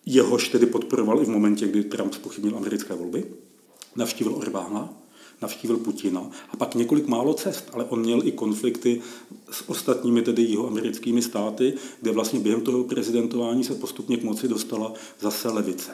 jehož 0.06 0.48
tedy 0.48 0.66
podporoval 0.66 1.22
i 1.22 1.24
v 1.24 1.28
momentě, 1.28 1.66
kdy 1.66 1.84
Trump 1.84 2.14
spochybnil 2.14 2.56
americké 2.56 2.94
volby. 2.94 3.24
Navštívil 3.96 4.34
Orbána, 4.34 4.94
navštívil 5.42 5.76
Putina 5.76 6.30
a 6.50 6.56
pak 6.56 6.74
několik 6.74 7.06
málo 7.06 7.34
cest, 7.34 7.70
ale 7.72 7.84
on 7.84 8.00
měl 8.00 8.26
i 8.26 8.32
konflikty 8.32 9.00
s 9.50 9.68
ostatními 9.68 10.22
tedy 10.22 10.42
jihoamerickými 10.42 11.22
státy, 11.22 11.74
kde 12.00 12.12
vlastně 12.12 12.40
během 12.40 12.60
toho 12.60 12.84
prezidentování 12.84 13.64
se 13.64 13.74
postupně 13.74 14.16
k 14.16 14.24
moci 14.24 14.48
dostala 14.48 14.92
zase 15.20 15.48
levice. 15.48 15.92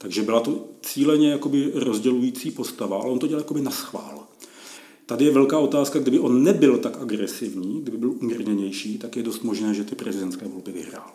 Takže 0.00 0.22
byla 0.22 0.40
to 0.40 0.68
cíleně 0.82 1.30
jakoby 1.30 1.72
rozdělující 1.74 2.50
postava, 2.50 3.00
ale 3.02 3.10
on 3.10 3.18
to 3.18 3.26
dělal 3.26 3.40
jakoby 3.40 3.60
na 3.60 3.70
schvál. 3.70 4.26
Tady 5.06 5.24
je 5.24 5.30
velká 5.30 5.58
otázka, 5.58 5.98
kdyby 5.98 6.18
on 6.18 6.42
nebyl 6.42 6.78
tak 6.78 7.00
agresivní, 7.00 7.82
kdyby 7.82 7.96
byl 7.96 8.10
umírněnější, 8.10 8.98
tak 8.98 9.16
je 9.16 9.22
dost 9.22 9.42
možné, 9.42 9.74
že 9.74 9.84
ty 9.84 9.94
prezidentské 9.94 10.48
volby 10.48 10.72
vyhrál. 10.72 11.12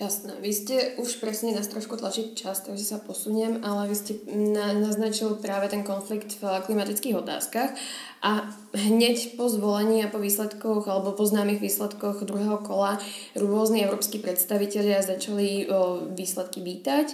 Jasné. 0.00 0.34
Vy 0.42 0.50
ste 0.50 0.76
už 0.98 1.22
presne 1.22 1.54
nás 1.54 1.70
trošku 1.70 1.94
tlačiť 1.94 2.34
čas, 2.34 2.64
takže 2.66 2.82
sa 2.82 2.98
posuniem, 2.98 3.62
ale 3.62 3.86
vy 3.86 3.94
ste 3.94 4.12
na, 4.34 4.74
naznačil 4.74 5.38
práve 5.38 5.70
ten 5.70 5.86
konflikt 5.86 6.42
v 6.42 6.42
klimatických 6.66 7.22
otázkach 7.22 7.70
a 8.22 8.46
hneď 8.72 9.36
po 9.36 9.50
zvolení 9.50 10.00
a 10.06 10.08
po 10.08 10.22
výsledkoch 10.22 10.88
alebo 10.88 11.12
po 11.12 11.26
známych 11.26 11.60
výsledkoch 11.60 12.24
druhého 12.24 12.62
kola 12.64 12.96
rôzni 13.36 13.84
európsky 13.84 14.22
predstavitelia 14.22 15.02
začali 15.02 15.68
výsledky 16.16 16.64
vítať 16.64 17.12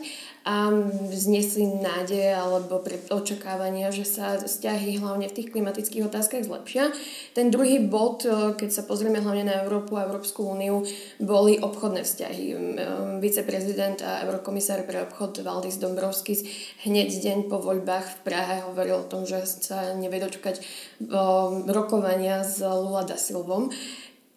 a 0.48 0.72
vznesli 1.12 1.82
nádeje 1.82 2.32
alebo 2.32 2.80
očakávania, 3.12 3.92
že 3.92 4.08
sa 4.08 4.38
vzťahy 4.40 4.96
hlavne 4.96 5.28
v 5.28 5.36
tých 5.36 5.50
klimatických 5.52 6.08
otázkach 6.08 6.46
zlepšia. 6.48 6.88
Ten 7.36 7.52
druhý 7.52 7.84
bod, 7.84 8.24
keď 8.56 8.70
sa 8.72 8.86
pozrieme 8.86 9.20
hlavne 9.20 9.44
na 9.44 9.60
Európu 9.66 9.98
a 9.98 10.08
Európsku 10.08 10.48
úniu, 10.48 10.88
boli 11.20 11.60
obchodné 11.60 12.00
vzťahy. 12.00 12.44
Viceprezident 13.20 14.00
a 14.00 14.24
eurokomisár 14.24 14.88
pre 14.88 15.04
obchod 15.04 15.42
Valdis 15.44 15.76
Dombrovskis 15.76 16.46
hneď 16.86 17.12
deň 17.12 17.38
po 17.50 17.60
voľbách 17.60 18.06
v 18.08 18.18
Prahe 18.24 18.56
hovoril 18.72 19.04
o 19.04 19.08
tom, 19.10 19.28
že 19.28 19.44
sa 19.44 19.92
nevie 19.98 20.22
dočkať 20.22 20.64
rokovania 21.66 22.44
s 22.44 22.60
Lula 22.60 23.02
da 23.02 23.16
Silvom. 23.16 23.70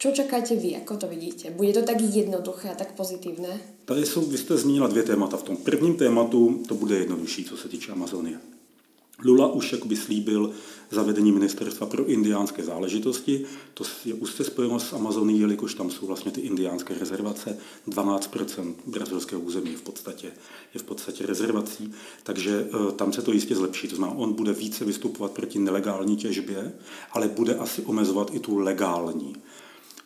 Čo 0.02 0.10
čekáte 0.10 0.58
vy, 0.58 0.74
ako 0.82 0.96
to 0.96 1.06
vidíte? 1.06 1.54
Bude 1.54 1.72
to 1.78 1.82
tak 1.86 2.02
jednoduché 2.02 2.70
a 2.70 2.74
tak 2.74 2.98
pozitívne? 2.98 3.60
Tady 3.84 4.06
jsou, 4.06 4.20
vy 4.20 4.38
jste 4.38 4.56
zmínila 4.56 4.88
dvě 4.88 5.02
témata. 5.02 5.36
V 5.36 5.42
tom 5.42 5.56
prvním 5.56 5.94
tématu 5.94 6.62
to 6.68 6.74
bude 6.74 6.98
jednodušší, 6.98 7.44
co 7.44 7.56
se 7.56 7.68
týče 7.68 7.92
Amazonie. 7.92 8.38
Lula 9.24 9.52
už 9.52 9.72
jakoby 9.72 9.96
slíbil 9.96 10.52
zavedení 10.90 11.32
ministerstva 11.32 11.86
pro 11.86 12.06
indiánské 12.06 12.64
záležitosti. 12.64 13.44
To 13.74 13.84
je 14.04 14.14
úzce 14.14 14.44
spojeno 14.44 14.80
s 14.80 14.92
Amazoní, 14.92 15.40
jelikož 15.40 15.74
tam 15.74 15.90
jsou 15.90 16.06
vlastně 16.06 16.32
ty 16.32 16.40
indiánské 16.40 16.94
rezervace. 17.00 17.58
12% 17.88 18.74
brazilského 18.86 19.40
území 19.40 19.74
v 19.74 19.82
podstatě, 19.82 20.32
je 20.74 20.80
v 20.80 20.82
podstatě 20.82 21.26
rezervací, 21.26 21.92
takže 22.22 22.68
eh, 22.68 22.92
tam 22.92 23.12
se 23.12 23.22
to 23.22 23.32
jistě 23.32 23.56
zlepší. 23.56 23.88
To 23.88 23.96
znamená, 23.96 24.18
on 24.18 24.32
bude 24.32 24.52
více 24.52 24.84
vystupovat 24.84 25.32
proti 25.32 25.58
nelegální 25.58 26.16
těžbě, 26.16 26.72
ale 27.12 27.28
bude 27.28 27.54
asi 27.54 27.82
omezovat 27.82 28.34
i 28.34 28.38
tu 28.38 28.58
legální. 28.58 29.36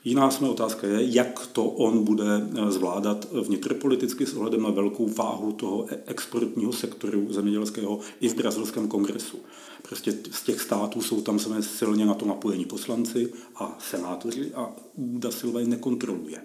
Jiná 0.06 0.30
jsme 0.30 0.48
otázka 0.48 0.86
je, 0.86 1.14
jak 1.14 1.46
to 1.46 1.64
on 1.64 2.04
bude 2.04 2.24
eh, 2.26 2.70
zvládat 2.70 3.26
vnitropoliticky 3.32 4.26
s 4.26 4.34
ohledem 4.34 4.62
na 4.62 4.70
velkou 4.70 5.08
váhu 5.08 5.52
toho 5.52 5.86
e- 5.92 6.02
exportního 6.06 6.72
sektoru 6.72 7.32
zemědělského 7.32 8.00
i 8.20 8.28
v 8.28 8.34
brazilském 8.34 8.88
kongresu. 8.88 9.38
Prostě 9.82 10.14
z 10.30 10.42
těch 10.42 10.60
států 10.60 11.02
jsou 11.02 11.20
tam 11.20 11.38
samé 11.38 11.62
silně 11.62 12.06
na 12.06 12.14
to 12.14 12.26
napojení 12.26 12.64
poslanci 12.64 13.32
a 13.56 13.78
senátoři 13.80 14.52
a 14.54 14.72
Da 14.96 15.30
Silva 15.30 15.60
je 15.60 15.66
nekontroluje. 15.66 16.42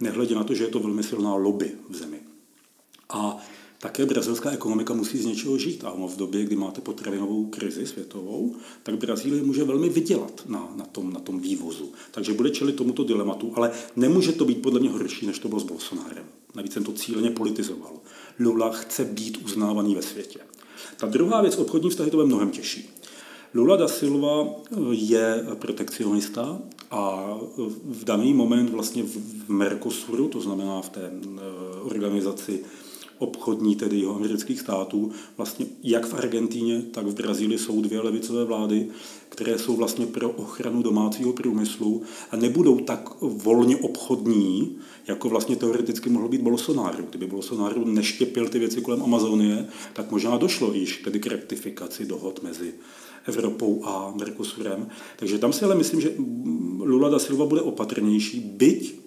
Nehledě 0.00 0.34
na 0.34 0.44
to, 0.44 0.54
že 0.54 0.64
je 0.64 0.70
to 0.70 0.80
velmi 0.80 1.02
silná 1.02 1.34
lobby 1.34 1.72
v 1.88 1.96
zemi. 1.96 2.20
A 3.08 3.38
také 3.84 4.06
brazilská 4.06 4.50
ekonomika 4.50 4.94
musí 4.94 5.18
z 5.18 5.24
něčeho 5.24 5.58
žít. 5.58 5.84
A 5.84 5.92
v 6.06 6.16
době, 6.16 6.44
kdy 6.44 6.56
máte 6.56 6.80
potravinovou 6.80 7.46
krizi 7.46 7.86
světovou, 7.86 8.56
tak 8.82 8.94
Brazílie 8.94 9.42
může 9.42 9.64
velmi 9.64 9.88
vydělat 9.88 10.42
na, 10.46 10.72
na, 10.76 10.84
tom, 10.84 11.12
na 11.12 11.20
tom 11.20 11.40
vývozu. 11.40 11.92
Takže 12.10 12.32
bude 12.32 12.50
čelit 12.50 12.76
tomuto 12.76 13.04
dilematu, 13.04 13.52
ale 13.56 13.70
nemůže 13.96 14.32
to 14.32 14.44
být 14.44 14.62
podle 14.62 14.80
mě 14.80 14.90
horší, 14.90 15.26
než 15.26 15.38
to 15.38 15.48
bylo 15.48 15.60
s 15.60 15.64
Bolsonárem. 15.64 16.24
Navíc 16.54 16.72
jsem 16.72 16.84
to 16.84 16.92
cíleně 16.92 17.30
politizoval. 17.30 17.92
Lula 18.38 18.72
chce 18.72 19.04
být 19.04 19.38
uznávaný 19.44 19.94
ve 19.94 20.02
světě. 20.02 20.40
Ta 20.96 21.06
druhá 21.06 21.42
věc, 21.42 21.58
obchodní 21.58 21.90
vztahy, 21.90 22.10
to 22.10 22.20
je 22.20 22.26
mnohem 22.26 22.50
těžší. 22.50 22.90
Lula 23.54 23.76
da 23.76 23.88
Silva 23.88 24.46
je 24.90 25.46
protekcionista 25.54 26.58
a 26.90 27.34
v 27.84 28.04
daný 28.04 28.34
moment 28.34 28.70
vlastně 28.70 29.02
v 29.02 29.48
Mercosuru, 29.48 30.28
to 30.28 30.40
znamená 30.40 30.80
v 30.80 30.88
té 30.88 31.00
eh, 31.00 31.40
organizaci 31.82 32.64
obchodní, 33.18 33.76
tedy 33.76 33.98
jeho 33.98 34.16
amerických 34.16 34.60
států, 34.60 35.10
vlastně 35.36 35.66
jak 35.82 36.06
v 36.06 36.14
Argentíně, 36.14 36.82
tak 36.82 37.06
v 37.06 37.14
Brazílii 37.14 37.58
jsou 37.58 37.80
dvě 37.80 38.00
levicové 38.00 38.44
vlády, 38.44 38.88
které 39.28 39.58
jsou 39.58 39.76
vlastně 39.76 40.06
pro 40.06 40.30
ochranu 40.30 40.82
domácího 40.82 41.32
průmyslu 41.32 42.02
a 42.30 42.36
nebudou 42.36 42.80
tak 42.80 43.20
volně 43.20 43.76
obchodní, 43.76 44.76
jako 45.08 45.28
vlastně 45.28 45.56
teoreticky 45.56 46.10
mohl 46.10 46.28
být 46.28 46.40
Bolsonaro. 46.40 47.04
Kdyby 47.10 47.26
Bolsonaro 47.26 47.84
neštěpil 47.84 48.48
ty 48.48 48.58
věci 48.58 48.80
kolem 48.80 49.02
Amazonie, 49.02 49.66
tak 49.92 50.10
možná 50.10 50.36
došlo 50.36 50.72
již 50.72 50.98
tedy 50.98 51.20
k 51.20 51.26
rektifikaci 51.26 52.06
dohod 52.06 52.42
mezi 52.42 52.74
Evropou 53.26 53.84
a 53.84 54.12
Mercosurem. 54.16 54.88
Takže 55.16 55.38
tam 55.38 55.52
si 55.52 55.64
ale 55.64 55.74
myslím, 55.74 56.00
že 56.00 56.14
Lula 56.78 57.08
da 57.08 57.18
Silva 57.18 57.46
bude 57.46 57.60
opatrnější, 57.60 58.40
byť 58.40 59.03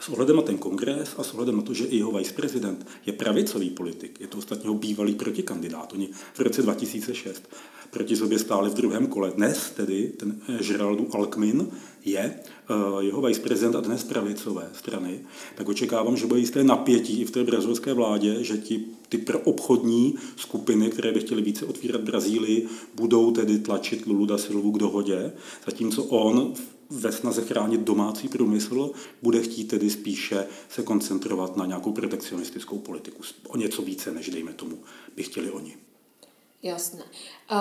s 0.00 0.08
ohledem 0.08 0.36
na 0.36 0.42
ten 0.42 0.58
kongres 0.58 1.14
a 1.18 1.22
s 1.22 1.34
ohledem 1.34 1.56
na 1.56 1.62
to, 1.62 1.74
že 1.74 1.84
i 1.84 1.96
jeho 1.96 2.12
viceprezident 2.12 2.86
je 3.06 3.12
pravicový 3.12 3.70
politik, 3.70 4.20
je 4.20 4.26
to 4.26 4.38
ostatně 4.38 4.70
bývalý 4.70 5.14
protikandidát. 5.14 5.92
Oni 5.92 6.08
v 6.34 6.40
roce 6.40 6.62
2006 6.62 7.48
proti 7.90 8.16
sobě 8.16 8.38
stáli 8.38 8.70
v 8.70 8.74
druhém 8.74 9.06
kole. 9.06 9.32
Dnes 9.36 9.70
tedy 9.76 10.12
ten 10.16 10.40
eh, 10.48 10.64
Geraldu 10.64 11.08
Alkmin 11.14 11.68
je 12.04 12.20
eh, 12.20 12.74
jeho 13.00 13.22
viceprezident 13.22 13.76
a 13.76 13.80
dnes 13.80 14.04
pravicové 14.04 14.70
strany, 14.78 15.20
tak 15.54 15.68
očekávám, 15.68 16.16
že 16.16 16.26
bude 16.26 16.40
jisté 16.40 16.64
napětí 16.64 17.20
i 17.20 17.24
v 17.24 17.30
té 17.30 17.44
brazilské 17.44 17.92
vládě, 17.92 18.44
že 18.44 18.58
ti, 18.58 18.84
ty 19.08 19.18
proobchodní 19.18 20.14
skupiny, 20.36 20.90
které 20.90 21.12
by 21.12 21.20
chtěly 21.20 21.42
více 21.42 21.66
otvírat 21.66 22.00
Brazílii, 22.00 22.68
budou 22.94 23.30
tedy 23.30 23.58
tlačit 23.58 24.06
Lulu 24.06 24.26
da 24.26 24.38
Silvu 24.38 24.72
k 24.72 24.78
dohodě, 24.78 25.32
zatímco 25.66 26.04
on 26.04 26.54
ve 26.90 27.12
snaze 27.12 27.42
chránit 27.42 27.80
domácí 27.80 28.28
průmysl, 28.28 28.90
bude 29.22 29.42
chtít 29.42 29.64
tedy 29.64 29.90
spíše 29.90 30.46
se 30.68 30.82
koncentrovat 30.82 31.56
na 31.56 31.66
nějakou 31.66 31.92
protekcionistickou 31.92 32.78
politiku. 32.78 33.22
O 33.48 33.56
něco 33.56 33.82
více, 33.82 34.12
než 34.12 34.30
dejme 34.30 34.52
tomu, 34.52 34.78
by 35.16 35.22
chtěli 35.22 35.50
oni. 35.50 35.76
Jasné. 36.62 37.02
A 37.48 37.60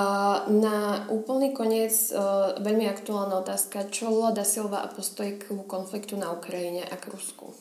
na 0.52 1.08
úplný 1.08 1.56
koniec 1.56 2.12
uh, 2.12 2.52
veľmi 2.60 2.84
aktuálna 2.92 3.40
otázka. 3.40 3.88
Čo 3.88 4.12
Lula 4.12 4.36
da 4.36 4.44
Silva 4.44 4.84
a 4.84 4.92
postoj 4.92 5.40
k 5.40 5.56
konfliktu 5.68 6.20
na 6.20 6.32
Ukrajině 6.32 6.84
a 6.84 6.96
k 6.96 7.08
Rusku? 7.08 7.54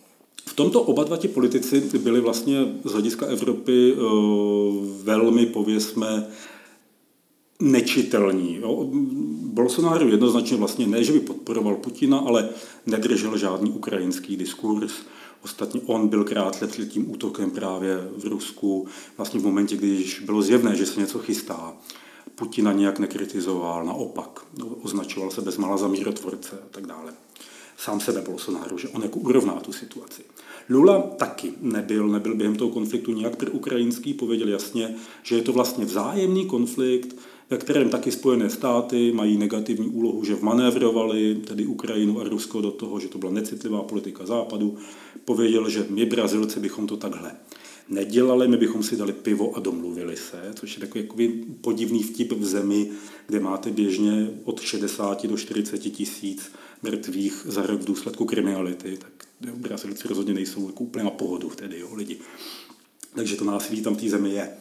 V 0.46 0.54
tomto 0.54 0.82
oba 0.82 1.04
dva 1.04 1.16
ti 1.16 1.28
politici 1.28 1.80
byli 1.98 2.20
vlastně 2.20 2.56
z 2.84 2.92
hlediska 2.92 3.26
Evropy 3.26 3.94
uh, 3.94 4.02
velmi, 5.02 5.46
pověsme, 5.46 6.26
nečitelní. 7.60 8.56
Jo. 8.56 8.86
Bolsonaro 9.54 10.08
jednoznačně 10.08 10.56
vlastně 10.56 10.86
ne, 10.86 11.04
že 11.04 11.12
by 11.12 11.20
podporoval 11.20 11.74
Putina, 11.74 12.18
ale 12.18 12.48
nedržel 12.86 13.38
žádný 13.38 13.70
ukrajinský 13.70 14.36
diskurs. 14.36 14.92
Ostatně 15.44 15.80
on 15.86 16.08
byl 16.08 16.24
krátce 16.24 16.66
před 16.66 16.88
tím 16.88 17.10
útokem 17.10 17.50
právě 17.50 18.08
v 18.16 18.24
Rusku, 18.24 18.86
vlastně 19.16 19.40
v 19.40 19.44
momentě, 19.44 19.76
když 19.76 20.20
bylo 20.20 20.42
zjevné, 20.42 20.76
že 20.76 20.86
se 20.86 21.00
něco 21.00 21.18
chystá. 21.18 21.72
Putina 22.34 22.72
nějak 22.72 22.98
nekritizoval, 22.98 23.84
naopak. 23.84 24.40
Označoval 24.82 25.30
se 25.30 25.40
bezmála 25.40 25.76
za 25.76 25.88
mírotvorce 25.88 26.56
a 26.56 26.68
tak 26.70 26.86
dále. 26.86 27.12
Sám 27.76 28.00
sebe 28.00 28.20
Bolsonaro, 28.20 28.78
že 28.78 28.88
on 28.88 29.02
jako 29.02 29.18
urovná 29.18 29.60
tu 29.60 29.72
situaci. 29.72 30.22
Lula 30.68 31.02
taky 31.02 31.52
nebyl, 31.60 32.08
nebyl 32.08 32.34
během 32.34 32.56
toho 32.56 32.70
konfliktu 32.70 33.12
nějak 33.12 33.36
pro 33.36 33.50
ukrajinský, 33.50 34.14
pověděl 34.14 34.48
jasně, 34.48 34.94
že 35.22 35.36
je 35.36 35.42
to 35.42 35.52
vlastně 35.52 35.84
vzájemný 35.84 36.46
konflikt, 36.46 37.16
ve 37.50 37.58
kterém 37.58 37.90
taky 37.90 38.12
Spojené 38.12 38.50
státy 38.50 39.12
mají 39.12 39.36
negativní 39.36 39.88
úlohu, 39.88 40.24
že 40.24 40.34
vmanévrovali 40.34 41.34
tedy 41.34 41.66
Ukrajinu 41.66 42.20
a 42.20 42.24
Rusko 42.24 42.60
do 42.60 42.70
toho, 42.70 43.00
že 43.00 43.08
to 43.08 43.18
byla 43.18 43.32
necitlivá 43.32 43.82
politika 43.82 44.26
západu. 44.26 44.76
Pověděl, 45.24 45.70
že 45.70 45.86
my 45.90 46.06
Brazilci 46.06 46.60
bychom 46.60 46.86
to 46.86 46.96
takhle 46.96 47.32
nedělali, 47.88 48.48
my 48.48 48.56
bychom 48.56 48.82
si 48.82 48.96
dali 48.96 49.12
pivo 49.12 49.56
a 49.56 49.60
domluvili 49.60 50.16
se, 50.16 50.52
což 50.54 50.76
je 50.76 50.80
takový 50.80 51.28
podivný 51.60 52.02
vtip 52.02 52.32
v 52.32 52.44
zemi, 52.44 52.90
kde 53.26 53.40
máte 53.40 53.70
běžně 53.70 54.30
od 54.44 54.60
60 54.60 55.26
do 55.26 55.36
40 55.36 55.78
tisíc 55.78 56.52
mrtvých 56.82 57.42
za 57.44 57.66
rok 57.66 57.80
v 57.80 57.84
důsledku 57.84 58.24
kriminality, 58.24 58.98
tak 58.98 59.28
Brazilci 59.54 60.08
rozhodně 60.08 60.34
nejsou 60.34 60.66
jako 60.66 60.84
úplně 60.84 61.04
na 61.04 61.10
pohodu 61.10 61.50
tedy, 61.56 61.78
jo, 61.80 61.88
lidi. 61.94 62.18
Takže 63.14 63.36
to 63.36 63.44
násilí 63.44 63.82
tam 63.82 63.94
v 63.94 64.00
té 64.00 64.08
zemi 64.08 64.30
je. 64.30 64.52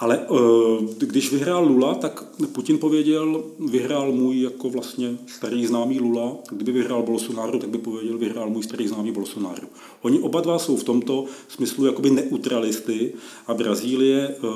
Ale 0.00 0.18
eh, 0.18 1.06
když 1.06 1.32
vyhrál 1.32 1.64
Lula, 1.64 1.94
tak 1.94 2.24
Putin 2.52 2.78
pověděl, 2.78 3.44
vyhrál 3.58 4.12
můj 4.12 4.40
jako 4.40 4.70
vlastně 4.70 5.18
starý 5.26 5.66
známý 5.66 6.00
Lula. 6.00 6.36
Kdyby 6.50 6.72
vyhrál 6.72 7.02
Bolsonaro, 7.02 7.58
tak 7.58 7.70
by 7.70 7.78
pověděl, 7.78 8.18
vyhrál 8.18 8.50
můj 8.50 8.62
starý 8.62 8.88
známý 8.88 9.12
Bolsonaro. 9.12 9.66
Oni 10.02 10.18
oba 10.18 10.40
dva 10.40 10.58
jsou 10.58 10.76
v 10.76 10.84
tomto 10.84 11.24
smyslu 11.48 11.86
jakoby 11.86 12.10
neutralisty 12.10 13.12
a 13.46 13.54
Brazílie 13.54 14.28
eh, 14.28 14.46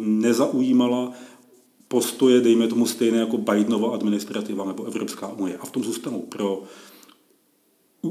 nezaujímala 0.00 1.12
postoje, 1.88 2.40
dejme 2.40 2.68
tomu 2.68 2.86
stejné 2.86 3.18
jako 3.18 3.38
Bidenova 3.38 3.94
administrativa 3.94 4.64
nebo 4.64 4.84
Evropská 4.84 5.28
unie. 5.28 5.56
A 5.56 5.66
v 5.66 5.70
tom 5.70 5.84
zůstanou. 5.84 6.20
Pro 6.20 6.62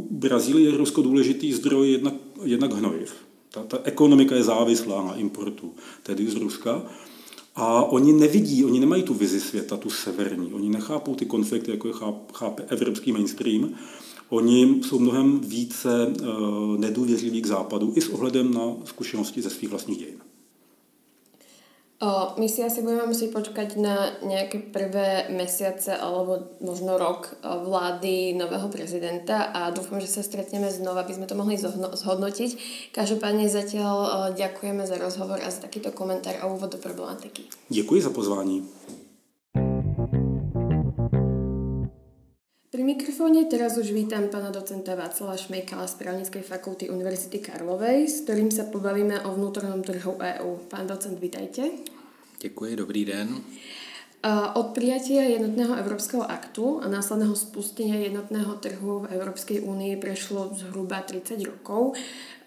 Brazílie 0.09 0.69
je 0.69 0.77
Rusko 0.77 1.01
důležitý 1.01 1.53
zdroj 1.53 1.91
jednak, 1.91 2.13
jednak 2.43 2.73
hnojiv, 2.73 3.13
ta, 3.53 3.63
ta 3.63 3.79
ekonomika 3.83 4.36
je 4.36 4.43
závislá 4.43 5.03
na 5.03 5.15
importu, 5.15 5.74
tedy 6.03 6.27
z 6.27 6.36
Ruska. 6.36 6.81
A 7.55 7.83
oni 7.83 8.13
nevidí, 8.13 8.65
oni 8.65 8.79
nemají 8.79 9.03
tu 9.03 9.13
vizi 9.13 9.39
světa, 9.39 9.77
tu 9.77 9.89
severní. 9.89 10.53
Oni 10.53 10.69
nechápou 10.69 11.15
ty 11.15 11.25
konflikty, 11.25 11.72
jako 11.72 11.88
je 11.88 11.93
chápe 12.33 12.63
evropský 12.67 13.12
mainstream. 13.12 13.69
Oni 14.29 14.81
jsou 14.83 15.00
mnohem 15.00 15.39
více 15.39 16.07
uh, 16.07 16.77
nedůvěřiví 16.77 17.41
k 17.41 17.45
západu 17.45 17.93
i 17.95 18.01
s 18.01 18.10
ohledem 18.10 18.53
na 18.53 18.62
zkušenosti 18.86 19.41
ze 19.41 19.50
svých 19.50 19.69
vlastních 19.69 19.98
dějin. 19.98 20.22
O, 22.03 22.36
my 22.36 22.51
si 22.51 22.60
asi 22.60 22.83
budeme 22.83 23.07
musieť 23.07 23.31
počkať 23.31 23.79
na 23.79 24.12
nejaké 24.27 24.60
prvé 24.60 25.31
mesiace 25.31 25.95
alebo 25.95 26.51
možno 26.60 27.00
rok 27.00 27.31
vlády 27.39 28.36
nového 28.36 28.67
prezidenta 28.67 29.55
a 29.55 29.72
dúfam, 29.72 30.03
že 30.03 30.12
sa 30.12 30.19
stretneme 30.19 30.67
znova, 30.67 31.07
aby 31.07 31.15
sme 31.15 31.31
to 31.31 31.39
mohli 31.39 31.55
zhodnotiť. 31.95 32.51
Každopádne 32.91 33.48
zatiaľ 33.48 33.95
ďakujeme 34.36 34.83
za 34.83 35.00
rozhovor 35.00 35.39
a 35.39 35.48
za 35.48 35.63
takýto 35.63 35.95
komentár 35.95 36.36
a 36.43 36.51
úvod 36.51 36.75
do 36.75 36.77
problematiky. 36.77 37.48
Děkuji 37.69 38.01
za 38.01 38.10
pozvání. 38.10 38.67
Pri 42.83 42.99
mikrofóne 42.99 43.47
teraz 43.47 43.79
už 43.79 43.95
vítam 43.95 44.27
pána 44.27 44.51
docenta 44.51 44.91
Václava 44.91 45.39
Šmejkala 45.39 45.87
z 45.87 46.03
Právnickej 46.03 46.43
fakulty 46.43 46.91
Univerzity 46.91 47.39
Karlovej, 47.39 48.11
s 48.11 48.27
ktorým 48.27 48.51
sa 48.51 48.67
pobavíme 48.67 49.23
o 49.23 49.31
vnútornom 49.39 49.79
trhu 49.79 50.19
EÚ. 50.19 50.67
Pán 50.67 50.83
docent, 50.83 51.15
vítajte. 51.15 51.63
Děkuji, 52.43 52.75
dobrý 52.75 53.05
den. 53.07 53.39
Od 54.53 54.75
prijatia 54.75 55.23
jednotného 55.23 55.79
európskeho 55.79 56.27
aktu 56.27 56.83
a 56.83 56.91
následného 56.91 57.31
spustenia 57.39 58.03
jednotného 58.03 58.51
trhu 58.59 59.07
v 59.07 59.15
Európskej 59.15 59.63
únii 59.63 60.03
prešlo 60.03 60.51
zhruba 60.51 61.07
30 61.07 61.39
rokov. 61.39 61.95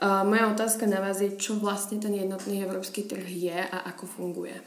Moja 0.04 0.52
otázka 0.52 0.84
na 0.84 1.00
vás 1.00 1.16
je, 1.24 1.32
čo 1.40 1.56
vlastne 1.56 1.96
ten 1.96 2.12
jednotný 2.12 2.60
európsky 2.60 3.08
trh 3.08 3.24
je 3.24 3.56
a 3.56 3.88
ako 3.88 4.04
funguje. 4.04 4.60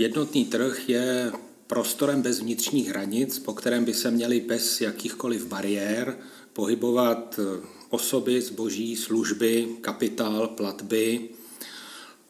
Jednotný 0.00 0.48
trh 0.48 0.76
je 0.88 1.04
prostorem 1.66 2.22
bez 2.22 2.40
vnitřních 2.40 2.88
hranic, 2.88 3.38
po 3.38 3.52
kterém 3.54 3.84
by 3.84 3.94
se 3.94 4.10
měly 4.10 4.40
bez 4.40 4.80
jakýchkoliv 4.80 5.46
bariér 5.46 6.18
pohybovat 6.52 7.40
eh, 7.42 7.66
osoby, 7.90 8.40
zboží, 8.40 8.96
služby, 8.96 9.68
kapitál, 9.80 10.48
platby. 10.48 11.28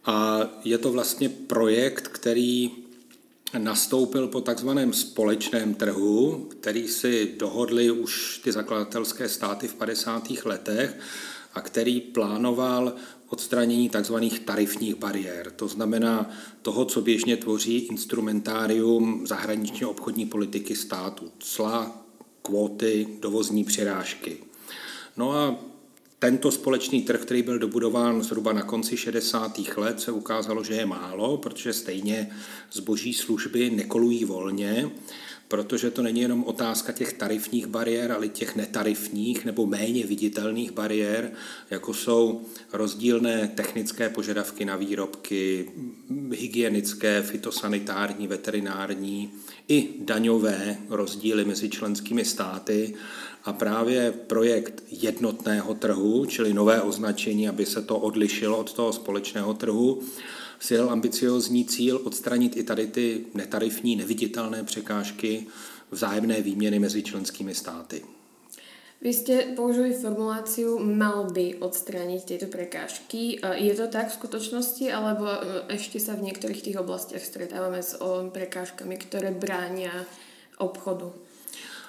A 0.04 0.40
je 0.64 0.78
to 0.78 0.92
vlastně 0.92 1.28
projekt, 1.28 2.08
který 2.08 2.70
nastoupil 3.58 4.28
po 4.28 4.40
takzvaném 4.40 4.92
společném 4.92 5.74
trhu, 5.74 6.48
který 6.60 6.88
si 6.88 7.34
dohodli 7.38 7.90
už 7.90 8.40
ty 8.44 8.52
zakladatelské 8.52 9.28
státy 9.28 9.68
v 9.68 9.74
50. 9.74 10.28
letech 10.44 10.98
a 11.54 11.60
který 11.60 12.00
plánoval 12.00 12.94
odstranění 13.28 13.90
tzv. 13.90 14.14
tarifních 14.44 14.94
bariér. 14.94 15.50
To 15.50 15.68
znamená 15.68 16.30
toho, 16.62 16.84
co 16.84 17.00
běžně 17.00 17.36
tvoří 17.36 17.78
instrumentárium 17.78 19.26
zahraničně 19.26 19.86
obchodní 19.86 20.26
politiky 20.26 20.76
státu. 20.76 21.32
Cla, 21.38 22.02
kvóty, 22.42 23.08
dovozní 23.20 23.64
přirážky. 23.64 24.38
No 25.16 25.32
a 25.32 25.58
tento 26.18 26.50
společný 26.50 27.02
trh, 27.02 27.20
který 27.20 27.42
byl 27.42 27.58
dobudován 27.58 28.22
zhruba 28.22 28.52
na 28.52 28.62
konci 28.62 28.96
60. 28.96 29.58
let, 29.76 30.00
se 30.00 30.12
ukázalo, 30.12 30.64
že 30.64 30.74
je 30.74 30.86
málo, 30.86 31.36
protože 31.36 31.72
stejně 31.72 32.30
zboží 32.72 33.14
služby 33.14 33.70
nekolují 33.70 34.24
volně, 34.24 34.90
protože 35.48 35.90
to 35.90 36.02
není 36.02 36.20
jenom 36.20 36.44
otázka 36.44 36.92
těch 36.92 37.12
tarifních 37.12 37.66
bariér, 37.66 38.12
ale 38.12 38.28
těch 38.28 38.56
netarifních 38.56 39.44
nebo 39.44 39.66
méně 39.66 40.06
viditelných 40.06 40.72
bariér, 40.72 41.32
jako 41.70 41.94
jsou 41.94 42.40
rozdílné 42.72 43.52
technické 43.54 44.08
požadavky 44.08 44.64
na 44.64 44.76
výrobky, 44.76 45.70
hygienické, 46.30 47.22
fitosanitární, 47.22 48.26
veterinární 48.26 49.30
i 49.68 49.88
daňové 49.98 50.76
rozdíly 50.88 51.44
mezi 51.44 51.70
členskými 51.70 52.24
státy. 52.24 52.94
A 53.44 53.52
právě 53.52 54.12
projekt 54.12 54.82
jednotného 54.90 55.74
trhu, 55.74 56.26
čili 56.26 56.54
nové 56.54 56.82
označení, 56.82 57.48
aby 57.48 57.66
se 57.66 57.82
to 57.82 57.98
odlišilo 57.98 58.58
od 58.58 58.72
toho 58.72 58.92
společného 58.92 59.54
trhu, 59.54 60.02
si 60.60 60.74
jel 60.74 60.90
ambiciozní 60.90 61.64
cíl 61.64 62.00
odstranit 62.04 62.56
i 62.56 62.62
tady 62.62 62.86
ty 62.86 63.24
netarifní, 63.34 63.96
neviditelné 63.96 64.64
překážky 64.64 65.46
vzájemné 65.90 66.42
výměny 66.42 66.78
mezi 66.78 67.02
členskými 67.02 67.54
státy. 67.54 68.02
Vy 69.00 69.12
jste 69.12 69.42
použili 69.56 69.92
formuláciu 69.92 70.78
mal 70.78 71.30
by 71.30 71.54
odstranit 71.54 72.24
tyto 72.24 72.46
prekážky. 72.46 73.40
Je 73.52 73.74
to 73.74 73.86
tak 73.86 74.08
v 74.08 74.12
skutočnosti, 74.12 74.92
alebo 74.92 75.28
ešte 75.68 76.00
sa 76.00 76.16
v 76.16 76.32
niektorých 76.32 76.64
tých 76.64 76.80
oblastiach 76.80 77.20
stretávame 77.20 77.84
s 77.84 78.00
prekážkami, 78.32 78.96
které 78.96 79.30
brání 79.30 79.86
obchodu? 80.58 81.12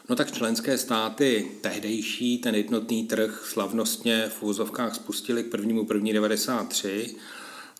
No 0.10 0.16
tak 0.16 0.32
členské 0.32 0.78
státy 0.78 1.52
tehdejší 1.62 2.38
ten 2.38 2.56
jednotný 2.56 3.08
trh 3.08 3.46
slavnostně 3.50 4.30
v 4.30 4.44
úzovkách 4.44 4.96
spustili 4.96 5.44
k 5.44 5.54
1.1.93, 5.54 7.16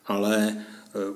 ale 0.08 0.48
e, 0.48 0.56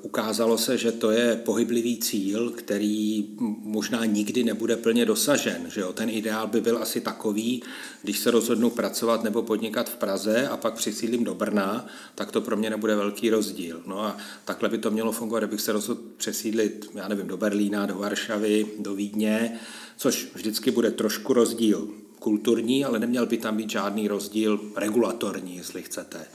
ukázalo 0.01 0.57
se, 0.57 0.77
že 0.77 0.91
to 0.91 1.11
je 1.11 1.35
pohyblivý 1.35 1.97
cíl, 1.97 2.49
který 2.49 3.27
možná 3.63 4.05
nikdy 4.05 4.43
nebude 4.43 4.77
plně 4.77 5.05
dosažen. 5.05 5.65
Že 5.67 5.81
jo? 5.81 5.93
Ten 5.93 6.09
ideál 6.09 6.47
by 6.47 6.61
byl 6.61 6.77
asi 6.77 7.01
takový, 7.01 7.63
když 8.01 8.19
se 8.19 8.31
rozhodnu 8.31 8.69
pracovat 8.69 9.23
nebo 9.23 9.43
podnikat 9.43 9.89
v 9.89 9.95
Praze 9.95 10.47
a 10.47 10.57
pak 10.57 10.73
přisídlím 10.73 11.23
do 11.23 11.35
Brna, 11.35 11.85
tak 12.15 12.31
to 12.31 12.41
pro 12.41 12.57
mě 12.57 12.69
nebude 12.69 12.95
velký 12.95 13.29
rozdíl. 13.29 13.81
No 13.87 13.99
a 13.99 14.17
takhle 14.45 14.69
by 14.69 14.77
to 14.77 14.91
mělo 14.91 15.11
fungovat, 15.11 15.39
kdybych 15.39 15.61
se 15.61 15.71
rozhodl 15.71 16.01
přesídlit, 16.17 16.89
já 16.95 17.07
nevím, 17.07 17.27
do 17.27 17.37
Berlína, 17.37 17.85
do 17.85 17.95
Varšavy, 17.95 18.65
do 18.79 18.95
Vídně, 18.95 19.59
což 19.97 20.27
vždycky 20.33 20.71
bude 20.71 20.91
trošku 20.91 21.33
rozdíl 21.33 21.89
kulturní, 22.19 22.85
ale 22.85 22.99
neměl 22.99 23.25
by 23.25 23.37
tam 23.37 23.57
být 23.57 23.69
žádný 23.69 24.07
rozdíl 24.07 24.59
regulatorní, 24.75 25.57
jestli 25.57 25.81
chcete. 25.81 26.25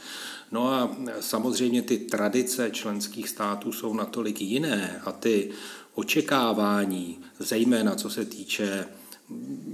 No 0.52 0.68
a 0.68 0.96
samozřejmě 1.20 1.82
ty 1.82 1.98
tradice 1.98 2.70
členských 2.70 3.28
států 3.28 3.72
jsou 3.72 3.94
natolik 3.94 4.40
jiné 4.40 5.00
a 5.04 5.12
ty 5.12 5.50
očekávání, 5.94 7.18
zejména 7.38 7.94
co 7.94 8.10
se 8.10 8.24
týče 8.24 8.88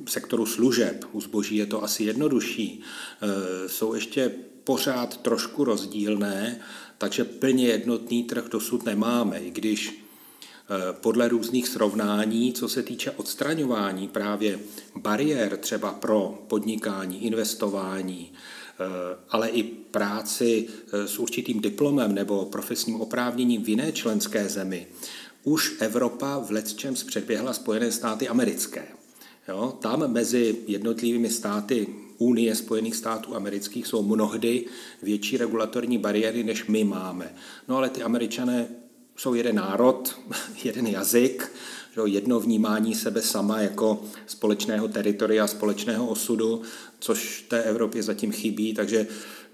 sektoru 0.09 0.47
služeb, 0.47 1.05
u 1.13 1.21
zboží 1.21 1.57
je 1.57 1.67
to 1.67 1.85
asi 1.85 2.05
jednodušší, 2.05 2.81
e, 2.81 3.69
jsou 3.69 3.95
ještě 3.95 4.33
pořád 4.65 5.17
trošku 5.17 5.65
rozdílné, 5.65 6.61
takže 6.99 7.25
plně 7.25 7.67
jednotný 7.67 8.25
trh 8.25 8.45
dosud 8.51 8.85
nemáme, 8.85 9.39
i 9.39 9.51
když 9.51 10.03
Eh, 10.73 10.93
podle 10.93 11.29
různých 11.29 11.69
srovnání, 11.69 12.53
co 12.53 12.69
se 12.69 12.83
týče 12.83 13.11
odstraňování 13.11 14.09
právě 14.09 14.59
bariér 14.97 15.57
třeba 15.57 15.93
pro 15.93 16.45
podnikání, 16.49 17.25
investování, 17.25 18.33
ale 19.29 19.49
i 19.49 19.63
práci 19.63 20.69
eh, 20.69 21.09
s 21.09 21.19
určitým 21.19 21.61
diplomem 21.61 22.15
nebo 22.15 22.45
profesním 22.45 23.01
oprávněním 23.01 23.63
v 23.63 23.69
jiné 23.69 23.93
členské 23.93 24.49
zemi, 24.49 24.87
už 25.45 25.77
Evropa 25.81 26.39
v 26.39 26.51
letčem 26.51 26.95
předběhla 26.95 27.53
Spojené 27.53 27.93
státy 27.93 28.29
americké. 28.29 28.85
Jo, 29.49 29.79
tam 29.81 30.13
mezi 30.13 30.57
jednotlivými 30.67 31.31
státy 31.31 31.87
Unie 32.19 32.55
Spojených 32.55 32.97
států 32.97 33.37
amerických 33.37 33.87
jsou 33.87 34.03
mnohdy 34.03 34.65
větší 35.03 35.37
regulatorní 35.37 35.99
bariéry, 35.99 36.45
než 36.45 36.67
my 36.67 36.85
máme. 36.85 37.35
No 37.69 37.77
ale 37.77 37.91
ty 37.91 38.03
američané 38.03 38.69
jsou 39.17 39.35
jeden 39.35 39.57
národ, 39.57 40.21
jeden 40.65 40.87
jazyk, 40.87 41.53
jedno 42.05 42.41
vnímání 42.41 42.95
sebe 42.95 43.23
sama 43.23 43.61
jako 43.61 44.03
společného 44.27 44.89
teritoria, 44.89 45.47
společného 45.47 46.07
osudu, 46.07 46.63
což 46.99 47.45
té 47.49 47.63
Evropě 47.63 48.03
zatím 48.03 48.33
chybí, 48.33 48.75
takže 48.75 49.07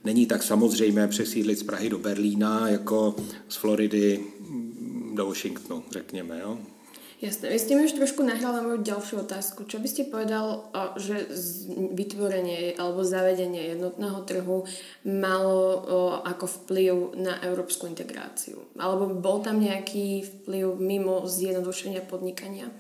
není 0.04 0.26
tak 0.26 0.42
samozřejmé 0.42 1.08
přesídlit 1.08 1.58
z 1.58 1.62
Prahy 1.62 1.90
do 1.90 1.98
Berlína 1.98 2.68
jako 2.68 3.16
z 3.48 3.56
Floridy 3.56 4.24
do 5.14 5.26
Washingtonu, 5.26 5.84
řekněme. 5.90 6.40
Jo? 6.40 6.58
Jasné. 7.18 7.50
Vy 7.50 7.58
ste 7.58 7.74
mi 7.74 7.82
už 7.82 7.98
trošku 7.98 8.22
nahrali 8.22 8.62
moju 8.62 8.78
ďalšiu 8.78 9.26
otázku. 9.26 9.66
Čo 9.66 9.82
by 9.82 9.88
ste 9.90 10.06
povedal, 10.06 10.70
že 10.94 11.26
vytvorenie 11.98 12.78
alebo 12.78 13.02
zavedenie 13.02 13.74
jednotného 13.74 14.22
trhu 14.22 14.62
malo 15.02 15.62
ako 16.22 16.46
vplyv 16.46 17.18
na 17.18 17.42
európsku 17.42 17.90
integráciu? 17.90 18.62
Alebo 18.78 19.10
bol 19.18 19.42
tam 19.42 19.58
nejaký 19.58 20.30
vplyv 20.30 20.78
mimo 20.78 21.26
zjednodušenia 21.26 22.06
podnikania? 22.06 22.70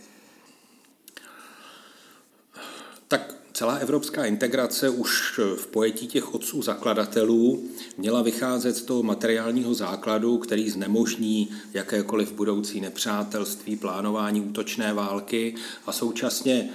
Tak 3.10 3.37
Celá 3.58 3.74
evropská 3.74 4.24
integrace 4.24 4.88
už 4.88 5.40
v 5.56 5.66
pojetí 5.66 6.06
těch 6.06 6.34
otců 6.34 6.62
zakladatelů 6.62 7.68
měla 7.96 8.22
vycházet 8.22 8.76
z 8.76 8.82
toho 8.82 9.02
materiálního 9.02 9.74
základu, 9.74 10.38
který 10.38 10.70
znemožní 10.70 11.50
jakékoliv 11.74 12.32
budoucí 12.32 12.80
nepřátelství, 12.80 13.76
plánování 13.76 14.40
útočné 14.40 14.92
války 14.94 15.54
a 15.86 15.92
současně 15.92 16.54
e, 16.54 16.68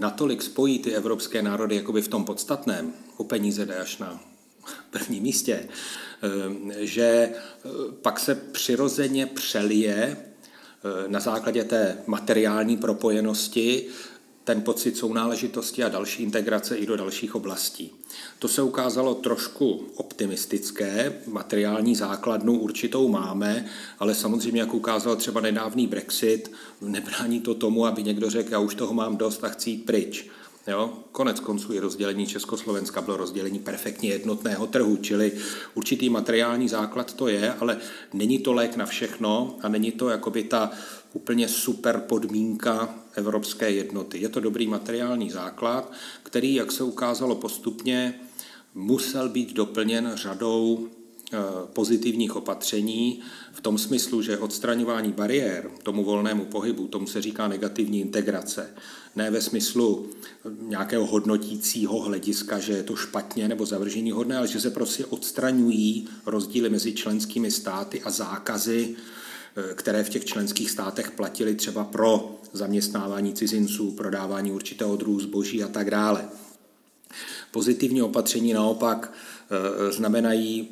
natolik 0.00 0.42
spojí 0.42 0.78
ty 0.78 0.94
evropské 0.94 1.42
národy 1.42 1.76
jakoby 1.76 2.02
v 2.02 2.08
tom 2.08 2.24
podstatném, 2.24 2.92
o 3.16 3.24
peníze 3.24 3.66
jde 3.66 3.76
až 3.76 3.98
na 3.98 4.20
prvním 4.90 5.22
místě, 5.22 5.54
e, 5.54 5.68
že 6.86 7.02
e, 7.02 7.32
pak 8.02 8.20
se 8.20 8.34
přirozeně 8.34 9.26
přelije 9.26 10.16
na 11.06 11.20
základě 11.20 11.64
té 11.64 11.98
materiální 12.06 12.76
propojenosti 12.76 13.86
ten 14.44 14.62
pocit 14.62 14.96
sounáležitosti 14.96 15.84
a 15.84 15.88
další 15.88 16.22
integrace 16.22 16.76
i 16.76 16.86
do 16.86 16.96
dalších 16.96 17.34
oblastí. 17.34 17.92
To 18.38 18.48
se 18.48 18.62
ukázalo 18.62 19.14
trošku 19.14 19.86
optimistické, 19.96 21.12
materiální 21.26 21.96
základnu 21.96 22.58
určitou 22.58 23.08
máme, 23.08 23.66
ale 23.98 24.14
samozřejmě, 24.14 24.60
jak 24.60 24.74
ukázal 24.74 25.16
třeba 25.16 25.40
nedávný 25.40 25.86
Brexit, 25.86 26.52
nebrání 26.80 27.40
to 27.40 27.54
tomu, 27.54 27.86
aby 27.86 28.02
někdo 28.02 28.30
řekl, 28.30 28.52
já 28.52 28.58
už 28.58 28.74
toho 28.74 28.94
mám 28.94 29.16
dost 29.16 29.44
a 29.44 29.48
chci 29.48 29.70
jít 29.70 29.86
pryč. 29.86 30.30
Jo? 30.66 30.92
Konec 31.12 31.40
konců 31.40 31.72
i 31.72 31.78
rozdělení 31.78 32.26
Československa 32.26 33.00
bylo 33.00 33.16
rozdělení 33.16 33.58
perfektně 33.58 34.10
jednotného 34.10 34.66
trhu, 34.66 34.96
čili 34.96 35.32
určitý 35.74 36.10
materiální 36.10 36.68
základ 36.68 37.14
to 37.14 37.28
je, 37.28 37.52
ale 37.52 37.78
není 38.12 38.38
to 38.38 38.52
lék 38.52 38.76
na 38.76 38.86
všechno 38.86 39.56
a 39.62 39.68
není 39.68 39.92
to 39.92 40.08
jakoby 40.08 40.44
ta 40.44 40.70
úplně 41.12 41.48
super 41.48 42.02
podmínka 42.08 42.94
evropské 43.14 43.70
jednoty. 43.70 44.18
Je 44.18 44.28
to 44.28 44.40
dobrý 44.40 44.66
materiální 44.66 45.30
základ, 45.30 45.92
který, 46.22 46.54
jak 46.54 46.72
se 46.72 46.84
ukázalo 46.84 47.34
postupně, 47.34 48.20
musel 48.74 49.28
být 49.28 49.52
doplněn 49.52 50.12
řadou 50.14 50.88
eh, 50.88 51.38
pozitivních 51.72 52.36
opatření 52.36 53.20
v 53.52 53.60
tom 53.60 53.78
smyslu, 53.78 54.22
že 54.22 54.38
odstraňování 54.38 55.12
bariér 55.12 55.70
tomu 55.82 56.04
volnému 56.04 56.44
pohybu, 56.44 56.88
tomu 56.88 57.06
se 57.06 57.22
říká 57.22 57.48
negativní 57.48 58.00
integrace. 58.00 58.74
Ne 59.16 59.30
ve 59.30 59.40
smyslu 59.42 60.10
nějakého 60.60 61.06
hodnotícího 61.06 62.00
hlediska, 62.00 62.58
že 62.58 62.72
je 62.72 62.82
to 62.82 62.96
špatně 62.96 63.48
nebo 63.48 63.66
zavržení 63.66 64.10
hodné, 64.10 64.36
ale 64.36 64.48
že 64.48 64.60
se 64.60 64.70
prostě 64.70 65.06
odstraňují 65.06 66.08
rozdíly 66.26 66.70
mezi 66.70 66.92
členskými 66.92 67.50
státy 67.50 68.02
a 68.02 68.10
zákazy 68.10 68.96
které 69.74 70.04
v 70.04 70.08
těch 70.08 70.24
členských 70.24 70.70
státech 70.70 71.10
platily 71.10 71.54
třeba 71.54 71.84
pro 71.84 72.40
zaměstnávání 72.52 73.34
cizinců, 73.34 73.90
prodávání 73.90 74.52
určitého 74.52 74.96
druhu 74.96 75.20
zboží 75.20 75.64
a 75.64 75.68
tak 75.68 75.90
dále. 75.90 76.28
Pozitivní 77.50 78.02
opatření 78.02 78.52
naopak 78.52 79.12
e, 79.12 79.92
znamenají 79.92 80.68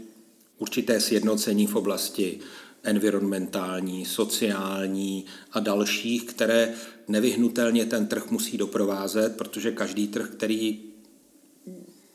určité 0.59 1.01
sjednocení 1.01 1.67
v 1.67 1.77
oblasti 1.77 2.41
environmentální, 2.83 4.05
sociální 4.05 5.25
a 5.53 5.61
dalších, 5.61 6.25
které 6.25 6.75
nevyhnutelně 7.09 7.87
ten 7.87 8.07
trh 8.07 8.31
musí 8.31 8.59
doprovázet, 8.59 9.37
protože 9.37 9.73
každý 9.73 10.09
trh, 10.09 10.31
který 10.31 10.91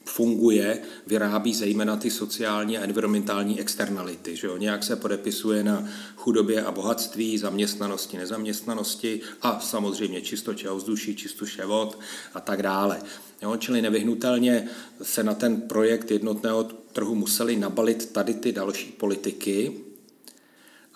funguje, 0.04 0.78
vyrábí 1.06 1.54
zejména 1.54 1.96
ty 1.96 2.10
sociální 2.10 2.78
a 2.78 2.82
environmentální 2.82 3.60
externality. 3.60 4.36
Že 4.36 4.46
jo? 4.46 4.56
Nějak 4.56 4.84
se 4.84 4.96
podepisuje 4.96 5.64
na 5.64 5.88
chudobě 6.16 6.62
a 6.62 6.72
bohatství, 6.72 7.38
zaměstnanosti, 7.38 8.18
nezaměstnanosti 8.18 9.20
a 9.42 9.60
samozřejmě 9.60 10.20
čistoče 10.20 10.70
ovzduší, 10.70 11.16
čistoče 11.16 11.66
vod 11.66 11.98
a 12.34 12.40
tak 12.40 12.62
dále. 12.62 13.00
Jo? 13.42 13.56
Čili 13.56 13.82
nevyhnutelně 13.82 14.68
se 15.02 15.22
na 15.22 15.34
ten 15.34 15.60
projekt 15.60 16.10
jednotného 16.10 16.64
trhu 16.92 17.14
museli 17.14 17.56
nabalit 17.56 18.12
tady 18.12 18.34
ty 18.34 18.52
další 18.52 18.92
politiky, 18.92 19.85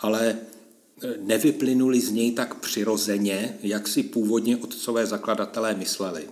ale 0.01 0.37
nevyplynuli 1.21 2.01
z 2.01 2.11
něj 2.11 2.31
tak 2.33 2.55
přirozeně, 2.55 3.59
jak 3.63 3.89
si 3.89 4.03
původně 4.03 4.57
otcové 4.57 5.07
zakladatelé 5.07 5.75
mysleli. 5.75 6.29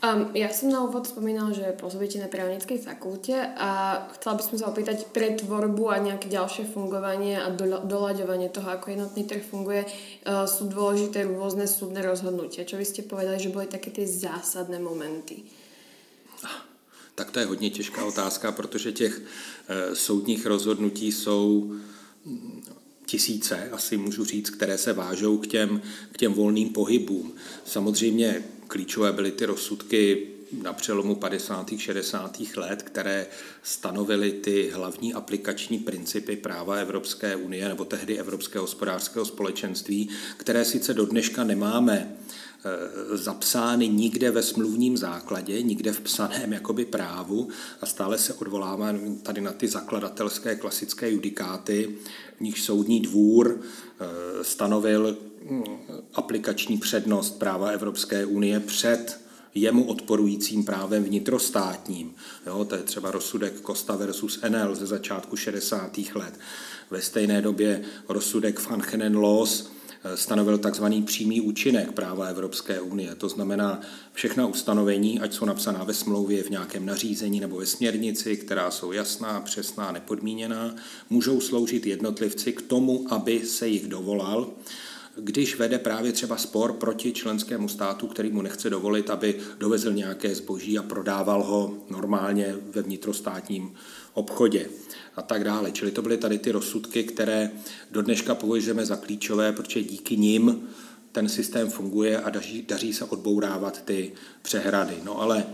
Um, 0.00 0.32
ja 0.32 0.48
som 0.48 0.72
na 0.72 0.80
úvod 0.80 1.04
spomínal, 1.04 1.52
že 1.52 1.76
pôsobíte 1.76 2.16
na 2.24 2.32
právnickej 2.32 2.80
fakulte 2.80 3.36
a 3.52 4.00
chcela 4.16 4.40
by 4.40 4.42
som 4.48 4.56
sa 4.56 4.72
opýtať 4.72 5.12
pre 5.12 5.36
tvorbu 5.36 5.92
a 5.92 6.00
nejaké 6.00 6.32
ďalšie 6.32 6.72
fungovanie 6.72 7.36
a 7.36 7.52
doľaďovanie 7.84 8.48
toho, 8.48 8.64
ako 8.64 8.96
jednotný 8.96 9.28
trh 9.28 9.44
funguje, 9.44 9.84
uh, 9.84 10.48
sú 10.48 10.72
dôležité 10.72 11.28
rôzne 11.28 11.68
súdne 11.68 12.00
rozhodnutia. 12.00 12.64
Čo 12.64 12.80
vy 12.80 12.88
ste 12.88 13.04
povedali, 13.04 13.44
že 13.44 13.52
boli 13.52 13.68
také 13.68 13.92
ty 13.92 14.08
zásadné 14.08 14.80
momenty? 14.80 15.44
Tak 17.20 17.30
to 17.30 17.38
je 17.38 17.46
hodně 17.46 17.70
těžká 17.70 18.04
otázka, 18.04 18.52
protože 18.52 18.92
těch 18.92 19.22
e, 19.68 19.96
soudních 19.96 20.46
rozhodnutí 20.46 21.12
jsou 21.12 21.72
mm, 22.24 22.62
tisíce, 23.06 23.70
asi 23.70 23.96
můžu 23.96 24.24
říct, 24.24 24.50
které 24.50 24.78
se 24.78 24.92
vážou 24.92 25.38
k 25.38 25.46
těm, 25.46 25.82
k 26.12 26.18
těm 26.18 26.32
volným 26.32 26.68
pohybům. 26.68 27.34
Samozřejmě 27.64 28.44
klíčové 28.68 29.12
byly 29.12 29.32
ty 29.32 29.44
rozsudky 29.44 30.28
na 30.62 30.72
přelomu 30.72 31.14
50. 31.14 31.70
60. 31.78 32.40
let, 32.56 32.82
které 32.82 33.26
stanovily 33.62 34.32
ty 34.32 34.70
hlavní 34.74 35.14
aplikační 35.14 35.78
principy 35.78 36.36
práva 36.36 36.76
Evropské 36.76 37.36
unie 37.36 37.68
nebo 37.68 37.84
tehdy 37.84 38.18
Evropského 38.18 38.64
hospodářského 38.64 39.24
společenství, 39.26 40.08
které 40.36 40.64
sice 40.64 40.94
do 40.94 41.06
dneška 41.06 41.44
nemáme 41.44 42.16
Eh, 42.49 42.49
zapsány 43.12 43.88
nikde 43.88 44.30
ve 44.30 44.42
smluvním 44.42 44.96
základě, 44.96 45.62
nikde 45.62 45.92
v 45.92 46.00
psaném 46.00 46.52
jakoby 46.52 46.84
právu 46.84 47.48
a 47.80 47.86
stále 47.86 48.18
se 48.18 48.34
odvolává 48.34 48.94
tady 49.22 49.40
na 49.40 49.52
ty 49.52 49.68
zakladatelské 49.68 50.56
klasické 50.56 51.10
judikáty, 51.10 51.96
v 52.36 52.40
nich 52.40 52.60
soudní 52.60 53.00
dvůr 53.00 53.60
eh, 53.60 54.44
stanovil 54.44 55.16
hm, 55.50 55.62
aplikační 56.14 56.78
přednost 56.78 57.38
práva 57.38 57.70
Evropské 57.70 58.26
unie 58.26 58.60
před 58.60 59.20
jemu 59.54 59.84
odporujícím 59.84 60.64
právem 60.64 61.04
vnitrostátním. 61.04 62.14
Jo, 62.46 62.64
to 62.64 62.74
je 62.74 62.82
třeba 62.82 63.10
rozsudek 63.10 63.60
Costa 63.66 63.96
versus 63.96 64.40
NL 64.48 64.74
ze 64.74 64.86
začátku 64.86 65.36
60. 65.36 65.98
let. 66.14 66.34
Ve 66.90 67.02
stejné 67.02 67.42
době 67.42 67.82
rozsudek 68.08 68.70
Van 68.70 69.16
Laws 69.16 69.70
stanovil 70.14 70.58
takzvaný 70.58 71.02
přímý 71.02 71.40
účinek 71.40 71.92
práva 71.92 72.26
Evropské 72.26 72.80
unie. 72.80 73.14
To 73.14 73.28
znamená, 73.28 73.80
všechna 74.12 74.46
ustanovení, 74.46 75.20
ať 75.20 75.32
jsou 75.32 75.44
napsaná 75.44 75.84
ve 75.84 75.94
smlouvě, 75.94 76.42
v 76.42 76.50
nějakém 76.50 76.86
nařízení 76.86 77.40
nebo 77.40 77.56
ve 77.56 77.66
směrnici, 77.66 78.36
která 78.36 78.70
jsou 78.70 78.92
jasná, 78.92 79.40
přesná, 79.40 79.92
nepodmíněná, 79.92 80.74
můžou 81.10 81.40
sloužit 81.40 81.86
jednotlivci 81.86 82.52
k 82.52 82.62
tomu, 82.62 83.06
aby 83.10 83.46
se 83.46 83.68
jich 83.68 83.88
dovolal, 83.88 84.50
když 85.16 85.58
vede 85.58 85.78
právě 85.78 86.12
třeba 86.12 86.36
spor 86.36 86.72
proti 86.72 87.12
členskému 87.12 87.68
státu, 87.68 88.06
který 88.06 88.32
mu 88.32 88.42
nechce 88.42 88.70
dovolit, 88.70 89.10
aby 89.10 89.40
dovezl 89.58 89.92
nějaké 89.92 90.34
zboží 90.34 90.78
a 90.78 90.82
prodával 90.82 91.42
ho 91.42 91.74
normálně 91.90 92.54
ve 92.70 92.82
vnitrostátním 92.82 93.74
obchodě 94.14 94.68
a 95.16 95.22
tak 95.22 95.44
dále. 95.44 95.72
Čili 95.72 95.90
to 95.90 96.02
byly 96.02 96.16
tady 96.16 96.38
ty 96.38 96.50
rozsudky, 96.50 97.04
které 97.04 97.50
do 97.90 98.02
dneška 98.02 98.34
považujeme 98.34 98.86
za 98.86 98.96
klíčové, 98.96 99.52
protože 99.52 99.82
díky 99.82 100.16
nim 100.16 100.68
ten 101.12 101.28
systém 101.28 101.70
funguje 101.70 102.20
a 102.20 102.30
daří, 102.30 102.62
daří 102.62 102.92
se 102.92 103.04
odbourávat 103.04 103.82
ty 103.82 104.12
přehrady. 104.42 104.94
No 105.04 105.20
ale 105.20 105.46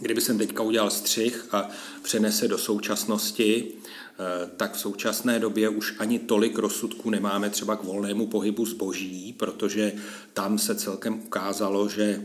kdyby 0.00 0.20
jsem 0.20 0.38
teďka 0.38 0.62
udělal 0.62 0.90
střih 0.90 1.46
a 1.52 1.70
přenese 2.02 2.48
do 2.48 2.58
současnosti, 2.58 3.68
eh, 3.68 4.50
tak 4.56 4.74
v 4.74 4.80
současné 4.80 5.38
době 5.38 5.68
už 5.68 5.94
ani 5.98 6.18
tolik 6.18 6.58
rozsudků 6.58 7.10
nemáme 7.10 7.50
třeba 7.50 7.76
k 7.76 7.84
volnému 7.84 8.26
pohybu 8.26 8.66
zboží, 8.66 9.32
protože 9.32 9.92
tam 10.32 10.58
se 10.58 10.74
celkem 10.74 11.14
ukázalo, 11.14 11.88
že 11.88 12.22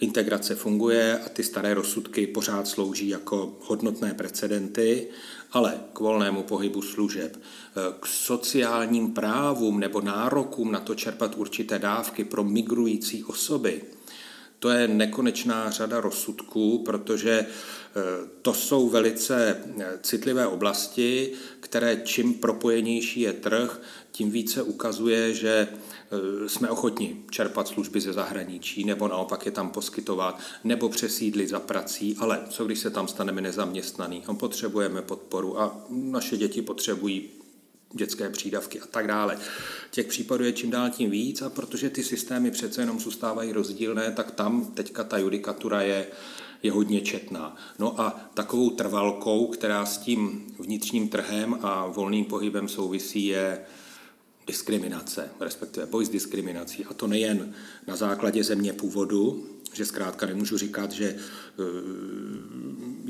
integrace 0.00 0.54
funguje 0.54 1.18
a 1.18 1.28
ty 1.28 1.42
staré 1.42 1.74
rozsudky 1.74 2.26
pořád 2.26 2.68
slouží 2.68 3.08
jako 3.08 3.56
hodnotné 3.60 4.14
precedenty, 4.14 5.08
ale 5.52 5.80
k 5.92 6.00
volnému 6.00 6.42
pohybu 6.42 6.82
služeb, 6.82 7.40
k 8.00 8.06
sociálním 8.06 9.12
právům 9.12 9.80
nebo 9.80 10.00
nárokům 10.00 10.72
na 10.72 10.80
to 10.80 10.94
čerpat 10.94 11.34
určité 11.36 11.78
dávky 11.78 12.24
pro 12.24 12.44
migrující 12.44 13.24
osoby, 13.24 13.82
to 14.60 14.70
je 14.70 14.88
nekonečná 14.88 15.70
řada 15.70 16.00
rozsudků, 16.00 16.78
protože 16.78 17.30
e, 17.30 17.46
to 18.42 18.54
jsou 18.54 18.88
velice 18.88 19.48
e, 19.48 19.98
citlivé 20.02 20.46
oblasti, 20.46 21.32
které 21.60 22.00
čím 22.04 22.34
propojenější 22.34 23.20
je 23.20 23.32
trh, 23.32 23.80
tím 24.20 24.30
více 24.30 24.62
ukazuje, 24.62 25.34
že 25.34 25.68
Eh, 26.12 26.48
jsme 26.48 26.70
ochotni 26.70 27.16
čerpat 27.30 27.68
služby 27.68 28.00
ze 28.00 28.12
zahraničí, 28.12 28.84
nebo 28.84 29.08
naopak 29.08 29.46
je 29.46 29.52
tam 29.52 29.70
poskytovat, 29.70 30.40
nebo 30.64 30.88
přesídlit 30.88 31.48
za 31.48 31.60
prací, 31.60 32.16
ale 32.18 32.40
co 32.48 32.64
když 32.64 32.78
se 32.78 32.90
tam 32.90 33.08
staneme 33.08 33.40
nezaměstnaný? 33.40 34.22
Potřebujeme 34.38 35.02
podporu 35.02 35.60
a 35.60 35.84
naše 35.90 36.36
děti 36.36 36.62
potřebují 36.62 37.28
dětské 37.92 38.30
přídavky 38.30 38.80
a 38.80 38.86
tak 38.86 39.06
dále. 39.06 39.38
Těch 39.90 40.06
případů 40.06 40.44
je 40.44 40.52
čím 40.52 40.70
dál 40.70 40.90
tím 40.90 41.10
víc 41.10 41.42
a 41.42 41.50
protože 41.50 41.90
ty 41.90 42.04
systémy 42.04 42.50
přece 42.50 42.82
jenom 42.82 43.00
zůstávají 43.00 43.52
rozdílné, 43.52 44.12
tak 44.12 44.30
tam 44.30 44.64
teďka 44.64 45.04
ta 45.04 45.18
judikatura 45.18 45.82
je, 45.82 46.06
je 46.62 46.72
hodně 46.72 47.00
četná. 47.00 47.56
No 47.78 48.00
a 48.00 48.30
takovou 48.34 48.70
trvalkou, 48.70 49.46
která 49.46 49.86
s 49.86 49.98
tím 49.98 50.46
vnitřním 50.58 51.08
trhem 51.08 51.58
a 51.62 51.86
volným 51.86 52.24
pohybem 52.24 52.68
souvisí, 52.68 53.26
je 53.26 53.64
diskriminace, 54.50 55.30
respektive 55.40 55.86
boj 55.86 56.04
s 56.04 56.08
diskriminací. 56.08 56.84
A 56.84 56.94
to 56.94 57.06
nejen 57.06 57.54
na 57.86 57.96
základě 57.96 58.44
země 58.44 58.72
původu, 58.72 59.46
že 59.74 59.86
zkrátka 59.86 60.26
nemůžu 60.26 60.58
říkat, 60.58 60.92
že 60.92 61.06
eh, 61.06 61.62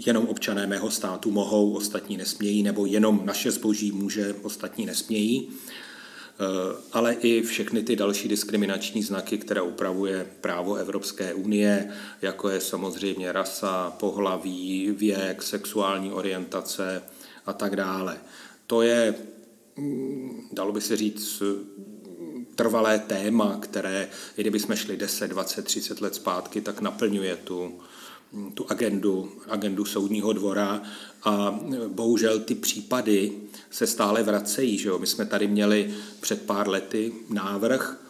jenom 0.06 0.26
občané 0.26 0.66
mého 0.66 0.90
státu 0.90 1.30
mohou, 1.30 1.72
ostatní 1.72 2.16
nesmějí, 2.16 2.62
nebo 2.62 2.86
jenom 2.86 3.22
naše 3.24 3.50
zboží 3.50 3.92
může, 3.92 4.34
ostatní 4.42 4.86
nesmějí, 4.86 5.48
eh, 5.48 6.44
ale 6.92 7.14
i 7.14 7.42
všechny 7.42 7.82
ty 7.82 7.96
další 7.96 8.28
diskriminační 8.28 9.02
znaky, 9.02 9.38
které 9.38 9.62
upravuje 9.62 10.26
právo 10.40 10.74
Evropské 10.74 11.34
unie, 11.34 11.88
jako 12.22 12.48
je 12.48 12.60
samozřejmě 12.60 13.32
rasa, 13.32 13.90
pohlaví, 13.90 14.92
věk, 14.92 15.42
sexuální 15.42 16.12
orientace 16.12 17.02
a 17.46 17.52
tak 17.52 17.76
dále. 17.76 18.20
To 18.66 18.82
je 18.82 19.14
dalo 20.52 20.72
by 20.72 20.80
se 20.80 20.96
říct, 20.96 21.42
trvalé 22.54 22.98
téma, 22.98 23.58
které, 23.60 24.08
i 24.36 24.40
kdybychom 24.40 24.76
šli 24.76 24.96
10, 24.96 25.28
20, 25.28 25.64
30 25.64 26.00
let 26.00 26.14
zpátky, 26.14 26.60
tak 26.60 26.80
naplňuje 26.80 27.36
tu, 27.36 27.80
tu 28.54 28.66
agendu, 28.68 29.32
agendu 29.48 29.84
soudního 29.84 30.32
dvora 30.32 30.82
a 31.22 31.60
bohužel 31.88 32.40
ty 32.40 32.54
případy 32.54 33.32
se 33.70 33.86
stále 33.86 34.22
vracejí. 34.22 34.78
Že 34.78 34.88
jo? 34.88 34.98
My 34.98 35.06
jsme 35.06 35.26
tady 35.26 35.46
měli 35.48 35.94
před 36.20 36.42
pár 36.42 36.68
lety 36.68 37.12
návrh, 37.28 38.09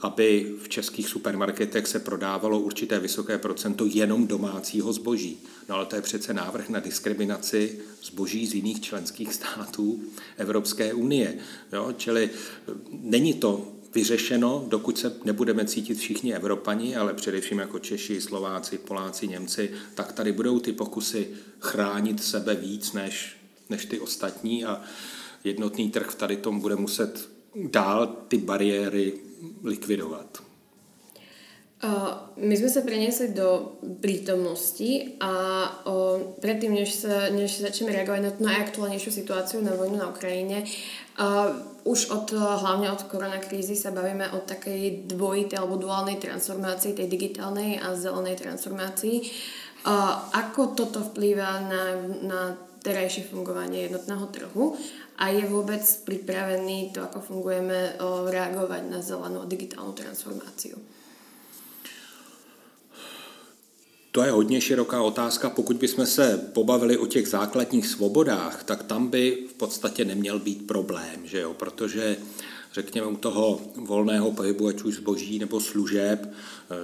aby 0.00 0.52
v 0.62 0.68
českých 0.68 1.08
supermarketech 1.08 1.86
se 1.86 1.98
prodávalo 1.98 2.60
určité 2.60 3.00
vysoké 3.00 3.38
procento 3.38 3.86
jenom 3.88 4.26
domácího 4.26 4.92
zboží. 4.92 5.38
No 5.68 5.74
ale 5.74 5.86
to 5.86 5.96
je 5.96 6.02
přece 6.02 6.34
návrh 6.34 6.68
na 6.68 6.80
diskriminaci 6.80 7.78
zboží 8.02 8.46
z 8.46 8.54
jiných 8.54 8.80
členských 8.80 9.34
států 9.34 10.02
Evropské 10.36 10.94
unie. 10.94 11.38
Jo? 11.72 11.94
Čili 11.96 12.30
eh, 12.32 12.72
není 12.90 13.34
to 13.34 13.72
vyřešeno, 13.94 14.66
dokud 14.68 14.98
se 14.98 15.16
nebudeme 15.24 15.64
cítit 15.64 15.98
všichni 15.98 16.34
Evropani, 16.34 16.96
ale 16.96 17.14
především 17.14 17.58
jako 17.58 17.78
Češi, 17.78 18.20
Slováci, 18.20 18.78
Poláci, 18.78 19.28
Němci, 19.28 19.70
tak 19.94 20.12
tady 20.12 20.32
budou 20.32 20.60
ty 20.60 20.72
pokusy 20.72 21.28
chránit 21.60 22.22
sebe 22.22 22.54
víc 22.54 22.92
než, 22.92 23.36
než 23.70 23.84
ty 23.84 24.00
ostatní 24.00 24.64
a 24.64 24.82
jednotný 25.44 25.90
trh 25.90 26.14
tady 26.14 26.36
tom 26.36 26.60
bude 26.60 26.76
muset 26.76 27.28
dál 27.70 28.06
ty 28.28 28.38
bariéry 28.38 29.12
likvidovat. 29.62 30.42
My 32.40 32.54
sme 32.56 32.70
sa 32.72 32.80
preniesli 32.80 33.36
do 33.36 33.76
prítomnosti 34.00 35.20
a 35.20 35.32
o, 35.84 36.16
predtým, 36.40 36.72
než, 36.72 37.04
sa, 37.04 37.28
než 37.28 37.60
začneme 37.60 37.92
reagovať 37.92 38.20
na 38.24 38.32
tú 38.32 38.40
najaktuálnejšiu 38.48 39.12
situáciu 39.12 39.60
na 39.60 39.76
vojnu 39.76 40.00
na 40.00 40.08
Ukrajine, 40.08 40.64
už 41.84 42.08
od, 42.08 42.32
hlavne 42.40 42.88
od 42.88 43.04
koronakrízy 43.04 43.76
sa 43.76 43.92
bavíme 43.92 44.32
o 44.32 44.40
takej 44.40 45.12
dvojitej 45.12 45.60
alebo 45.60 45.76
duálnej 45.76 46.16
transformácii, 46.16 46.96
tej 46.96 47.04
digitálnej 47.04 47.76
a 47.76 47.92
zelenej 47.92 48.40
transformácii. 48.40 49.28
A 49.84 50.24
ako 50.32 50.72
toto 50.72 51.04
vplýva 51.04 51.60
na, 51.68 51.84
na 52.24 52.40
terajšie 52.80 53.28
fungovanie 53.28 53.84
jednotného 53.88 54.24
trhu 54.32 54.80
a 55.18 55.30
je 55.30 55.46
vôbec 55.46 55.82
pripravený 56.04 56.90
to, 56.90 57.02
ako 57.06 57.20
fungujeme, 57.22 57.94
reagovať 58.30 58.82
na 58.90 58.98
zelenú 58.98 59.46
digitálnu 59.46 59.94
transformáciu? 59.94 60.76
To 64.14 64.22
je 64.22 64.30
hodně 64.30 64.60
široká 64.60 65.02
otázka. 65.02 65.50
Pokud 65.50 65.76
bychom 65.76 66.06
se 66.06 66.50
pobavili 66.52 66.96
o 66.96 67.06
těch 67.06 67.28
základních 67.28 67.86
svobodách, 67.86 68.64
tak 68.64 68.82
tam 68.82 69.08
by 69.08 69.38
v 69.50 69.54
podstatě 69.54 70.04
neměl 70.04 70.38
být 70.38 70.66
problém, 70.66 71.26
že 71.26 71.40
jo? 71.40 71.54
protože 71.54 72.16
řekněme 72.74 73.06
u 73.06 73.16
toho 73.16 73.60
volného 73.76 74.32
pohybu, 74.32 74.68
ať 74.68 74.82
už 74.82 74.94
zboží 74.94 75.38
nebo 75.38 75.60
služeb, 75.60 76.32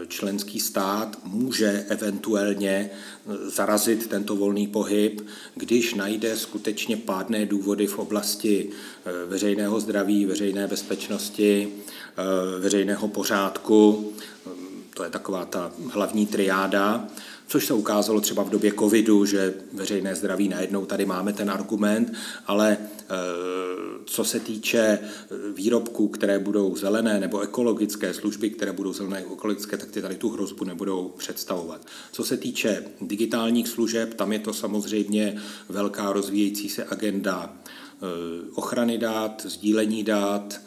členský 0.09 0.61
stát 0.61 1.19
může 1.25 1.85
eventuálně 1.89 2.91
zarazit 3.47 4.07
tento 4.07 4.37
volný 4.37 4.67
pohyb, 4.67 5.27
když 5.55 5.95
najde 5.95 6.37
skutečně 6.37 6.97
pádné 6.97 7.47
důvody 7.47 7.87
v 7.87 7.99
oblasti 7.99 8.71
veřejného 9.27 9.81
zdraví, 9.81 10.27
veřejné 10.27 10.67
bezpečnosti, 10.67 11.73
veřejného 12.61 13.09
pořádku, 13.09 14.13
to 14.95 15.05
je 15.05 15.11
taková 15.11 15.45
ta 15.45 15.73
hlavní 15.93 16.27
triáda, 16.27 17.09
což 17.51 17.67
se 17.67 17.75
ukázalo 17.75 18.21
třeba 18.21 18.43
v 18.43 18.51
době 18.51 18.73
covidu, 18.79 19.25
že 19.25 19.55
veřejné 19.73 20.15
zdraví 20.15 20.49
najednou 20.49 20.87
tady 20.87 21.07
máme 21.07 21.33
ten 21.33 21.51
argument, 21.51 22.13
ale 22.47 22.77
eh, 22.81 23.07
co 24.05 24.25
se 24.25 24.41
týče 24.41 24.81
eh, 24.81 24.99
výrobků, 25.55 26.09
které 26.09 26.39
budou 26.39 26.77
zelené 26.77 27.21
nebo 27.21 27.41
ekologické 27.41 28.15
služby, 28.15 28.51
které 28.51 28.73
budou 28.73 28.93
zelené 28.93 29.19
ekologické, 29.19 29.77
tak 29.77 29.91
ty 29.91 30.03
tady 30.03 30.17
tu 30.17 30.29
hrozbu 30.29 30.65
nebudou 30.65 31.09
představovat. 31.19 31.87
Co 32.13 32.25
se 32.25 32.37
týče 32.37 32.85
digitálních 33.01 33.69
služeb, 33.69 34.15
tam 34.15 34.33
je 34.33 34.39
to 34.39 34.53
samozřejmě 34.53 35.37
velká 35.69 36.13
rozvíjející 36.13 36.69
se 36.69 36.85
agenda 36.85 37.55
eh, 37.55 38.07
ochrany 38.55 38.99
dát, 38.99 39.47
sdílení 39.49 40.05
dát, 40.05 40.61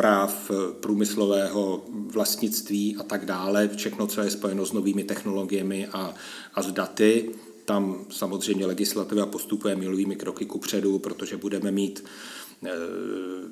práv 0.00 0.50
eh, 0.50 0.72
průmyslového 0.80 1.84
vlastnictví 1.90 2.96
a 2.96 3.02
tak 3.02 3.24
dále, 3.24 3.68
všechno, 3.68 4.06
co 4.06 4.20
je 4.20 4.30
spojeno 4.30 4.66
s 4.66 4.72
novými 4.72 5.04
technologiemi 5.04 5.88
a, 5.92 6.14
a 6.54 6.62
s 6.62 6.72
daty. 6.72 7.30
Tam 7.64 8.04
samozřejmě 8.10 8.66
legislativa 8.66 9.26
postupuje 9.26 9.76
milovými 9.76 10.16
kroky 10.16 10.46
kupředu, 10.46 10.98
protože 10.98 11.36
budeme 11.36 11.70
mít 11.70 12.04
eh, 12.64 12.70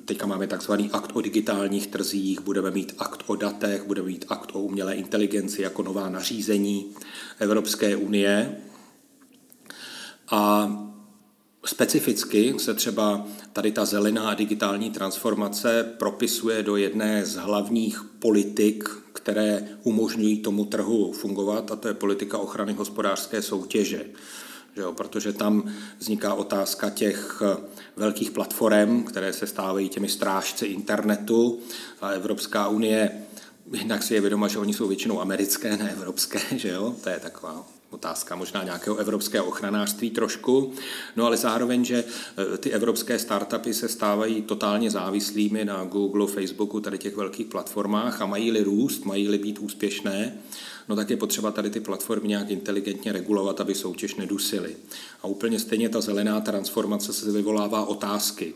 Teďka 0.05 0.25
máme 0.25 0.47
takzvaný 0.47 0.89
akt 0.91 1.11
o 1.13 1.21
digitálních 1.21 1.87
trzích, 1.87 2.41
budeme 2.41 2.71
mít 2.71 2.95
akt 2.97 3.23
o 3.27 3.35
datech, 3.35 3.83
budeme 3.85 4.07
mít 4.07 4.25
akt 4.29 4.49
o 4.53 4.59
umělé 4.59 4.95
inteligenci 4.95 5.61
jako 5.61 5.83
nová 5.83 6.09
nařízení 6.09 6.95
Evropské 7.39 7.95
unie. 7.95 8.57
A 10.31 10.69
Specificky 11.65 12.53
se 12.57 12.73
třeba 12.73 13.25
tady 13.53 13.71
ta 13.71 13.85
zelená 13.85 14.33
digitální 14.33 14.91
transformace 14.91 15.93
propisuje 15.97 16.63
do 16.63 16.75
jedné 16.75 17.25
z 17.25 17.35
hlavních 17.35 18.03
politik, 18.19 18.89
které 19.13 19.67
umožňují 19.83 20.39
tomu 20.39 20.65
trhu 20.65 21.11
fungovat, 21.11 21.71
a 21.71 21.75
to 21.75 21.87
je 21.87 21.93
politika 21.93 22.37
ochrany 22.37 22.73
hospodářské 22.73 23.41
soutěže. 23.41 24.05
Že 24.75 24.81
jo, 24.81 24.93
protože 24.93 25.33
tam 25.33 25.71
vzniká 25.99 26.33
otázka 26.33 26.89
těch 26.89 27.41
velkých 27.95 28.31
platform, 28.31 29.03
které 29.03 29.33
se 29.33 29.47
stávají 29.47 29.89
těmi 29.89 30.09
strážci 30.09 30.65
internetu 30.65 31.59
a 32.01 32.09
Evropská 32.09 32.67
unie 32.67 33.11
jednak 33.71 34.03
si 34.03 34.13
je 34.13 34.21
vědoma, 34.21 34.47
že 34.47 34.59
oni 34.59 34.73
jsou 34.73 34.87
většinou 34.87 35.21
americké, 35.21 35.77
ne 35.77 35.91
evropské, 35.91 36.39
že 36.57 36.69
jo, 36.69 36.95
to 37.03 37.09
je 37.09 37.19
taková 37.19 37.67
otázka 37.89 38.35
možná 38.35 38.63
nějakého 38.63 38.97
evropského 38.97 39.45
ochranářství 39.45 40.09
trošku, 40.09 40.73
no 41.15 41.25
ale 41.25 41.37
zároveň, 41.37 41.85
že 41.85 42.03
e, 42.53 42.57
ty 42.57 42.71
evropské 42.71 43.19
startupy 43.19 43.73
se 43.73 43.87
stávají 43.87 44.41
totálně 44.41 44.91
závislými 44.91 45.65
na 45.65 45.83
Google, 45.83 46.27
Facebooku, 46.27 46.79
tady 46.79 46.97
těch 46.97 47.15
velkých 47.15 47.47
platformách 47.47 48.21
a 48.21 48.25
mají-li 48.25 48.63
růst, 48.63 49.05
mají-li 49.05 49.37
být 49.37 49.59
úspěšné, 49.59 50.37
no 50.89 50.95
tak 50.95 51.09
je 51.09 51.17
potřeba 51.17 51.51
tady 51.51 51.69
ty 51.69 51.79
platformy 51.79 52.27
nějak 52.27 52.49
inteligentně 52.49 53.11
regulovat, 53.11 53.61
aby 53.61 53.75
soutěž 53.75 54.15
nedusily. 54.15 54.75
A 55.21 55.27
úplně 55.27 55.59
stejně 55.59 55.89
ta 55.89 56.01
zelená 56.01 56.41
transformace 56.41 57.13
se 57.13 57.31
vyvolává 57.31 57.85
otázky. 57.85 58.53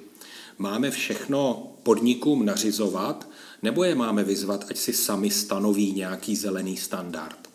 Máme 0.58 0.92
všechno 0.92 1.68
podnikům 1.84 2.46
nařizovat, 2.46 3.30
nebo 3.64 3.84
je 3.84 3.96
máme 3.96 4.24
vyzvat, 4.24 4.66
ať 4.70 4.78
si 4.78 4.94
sami 4.94 5.30
stanoví 5.30 5.92
nějaký 5.92 6.36
zelený 6.36 6.78
standard? 6.78 7.53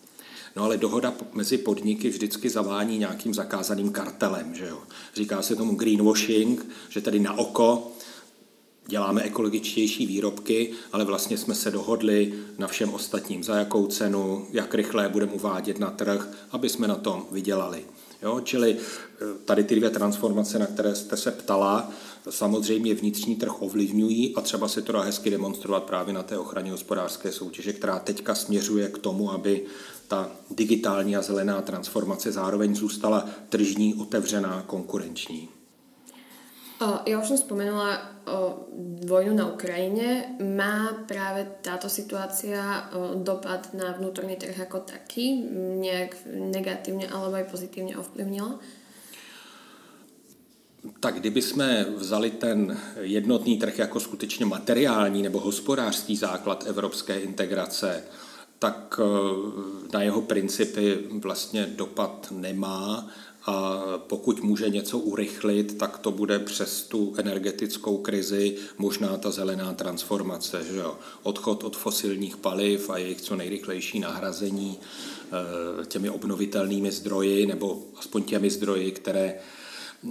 No 0.56 0.64
ale 0.64 0.76
dohoda 0.76 1.14
mezi 1.32 1.58
podniky 1.58 2.08
vždycky 2.08 2.50
zavání 2.50 2.98
nějakým 2.98 3.34
zakázaným 3.34 3.90
kartelem. 3.90 4.54
Že 4.54 4.66
jo? 4.66 4.82
Říká 5.14 5.42
se 5.42 5.56
tomu 5.56 5.74
greenwashing, 5.74 6.66
že 6.88 7.00
tedy 7.00 7.20
na 7.20 7.38
oko 7.38 7.92
děláme 8.88 9.22
ekologičtější 9.22 10.06
výrobky, 10.06 10.72
ale 10.92 11.04
vlastně 11.04 11.38
jsme 11.38 11.54
se 11.54 11.70
dohodli 11.70 12.34
na 12.58 12.66
všem 12.66 12.94
ostatním, 12.94 13.44
za 13.44 13.56
jakou 13.56 13.86
cenu, 13.86 14.46
jak 14.52 14.74
rychle 14.74 15.08
budeme 15.08 15.32
uvádět 15.32 15.78
na 15.78 15.90
trh, 15.90 16.28
aby 16.50 16.68
jsme 16.68 16.88
na 16.88 16.94
tom 16.94 17.26
vydělali. 17.32 17.84
Jo? 18.22 18.40
Čili 18.40 18.76
eh, 18.76 19.24
tady 19.44 19.64
ty 19.64 19.76
dvě 19.76 19.90
transformace, 19.90 20.58
na 20.58 20.66
které 20.66 20.94
jste 20.94 21.16
se 21.16 21.30
ptala, 21.30 21.90
samozřejmě 22.30 22.94
vnitřní 22.94 23.36
trh 23.36 23.62
ovlivňují 23.62 24.34
a 24.34 24.40
třeba 24.40 24.68
se 24.68 24.82
to 24.82 24.92
dá 24.92 25.00
hezky 25.00 25.30
demonstrovat 25.30 25.82
právě 25.82 26.14
na 26.14 26.22
té 26.22 26.38
ochraně 26.38 26.70
hospodářské 26.70 27.32
soutěže, 27.32 27.72
která 27.72 27.98
teďka 27.98 28.34
směřuje 28.34 28.88
k 28.88 28.98
tomu, 28.98 29.32
aby 29.32 29.64
ta 30.08 30.30
digitální 30.50 31.16
a 31.16 31.22
zelená 31.22 31.62
transformace 31.62 32.32
zároveň 32.32 32.74
zůstala 32.74 33.28
tržní, 33.48 33.94
otevřená, 33.94 34.62
konkurenční. 34.66 35.48
Ja 36.78 37.18
už 37.18 37.34
som 37.34 37.38
spomenula 37.42 38.22
vojnu 39.02 39.34
na 39.34 39.50
Ukrajine. 39.50 40.38
Má 40.38 41.02
práve 41.10 41.58
táto 41.58 41.90
situácia 41.90 42.86
dopad 43.18 43.74
na 43.74 43.98
vnútorný 43.98 44.38
trh 44.38 44.54
ako 44.54 44.86
taký? 44.86 45.42
Nejak 45.82 46.22
negatívne 46.30 47.10
alebo 47.10 47.34
aj 47.34 47.50
pozitívne 47.50 47.98
ovplyvnila? 47.98 48.62
Tak 51.00 51.14
kdyby 51.14 51.42
jsme 51.42 51.86
vzali 51.96 52.30
ten 52.30 52.80
jednotný 53.00 53.58
trh 53.58 53.78
jako 53.78 54.00
skutečně 54.00 54.46
materiální 54.46 55.22
nebo 55.22 55.40
hospodářský 55.40 56.16
základ 56.16 56.64
evropské 56.66 57.20
integrace, 57.20 58.04
tak 58.58 59.00
eh, 59.02 59.92
na 59.92 60.02
jeho 60.02 60.22
principy 60.22 60.98
vlastně 61.10 61.66
dopad 61.66 62.28
nemá 62.30 63.08
a 63.46 63.82
pokud 63.96 64.42
může 64.42 64.68
něco 64.70 64.98
urychlit, 64.98 65.78
tak 65.78 65.98
to 65.98 66.10
bude 66.10 66.38
přes 66.38 66.82
tu 66.82 67.14
energetickou 67.16 67.96
krizi 67.96 68.56
možná 68.78 69.16
ta 69.16 69.30
zelená 69.30 69.74
transformace. 69.74 70.64
Že 70.64 70.76
jo? 70.76 70.98
Odchod 71.22 71.64
od 71.64 71.76
fosilních 71.76 72.36
paliv 72.36 72.90
a 72.90 72.98
jejich 72.98 73.20
co 73.20 73.36
nejrychlejší 73.36 74.00
nahrazení 74.00 74.78
eh, 74.80 75.86
těmi 75.86 76.10
obnovitelnými 76.10 76.92
zdroji 76.92 77.46
nebo 77.46 77.82
aspoň 77.98 78.22
těmi 78.22 78.50
zdroji, 78.50 78.90
které 78.90 79.34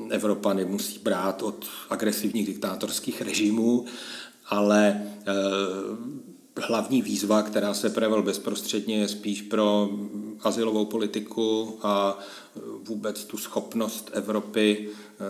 Evropa 0.10 0.54
nemusí 0.54 1.00
brát 1.00 1.42
od 1.42 1.66
agresivních 1.90 2.46
diktátorských 2.46 3.22
režimů, 3.22 3.86
ale 4.50 5.02
eh, 5.28 5.34
hlavní 6.62 7.02
výzva, 7.02 7.42
která 7.42 7.74
se 7.74 7.90
projevil 7.90 8.24
bezprostředně, 8.24 8.98
je 8.98 9.08
spíš 9.08 9.42
pro 9.42 9.90
asilovou 10.42 10.86
politiku 10.86 11.80
a 11.82 12.20
vůbec 12.84 13.24
tu 13.24 13.38
schopnost 13.38 14.10
Evropy 14.14 14.90
eh, 14.90 15.24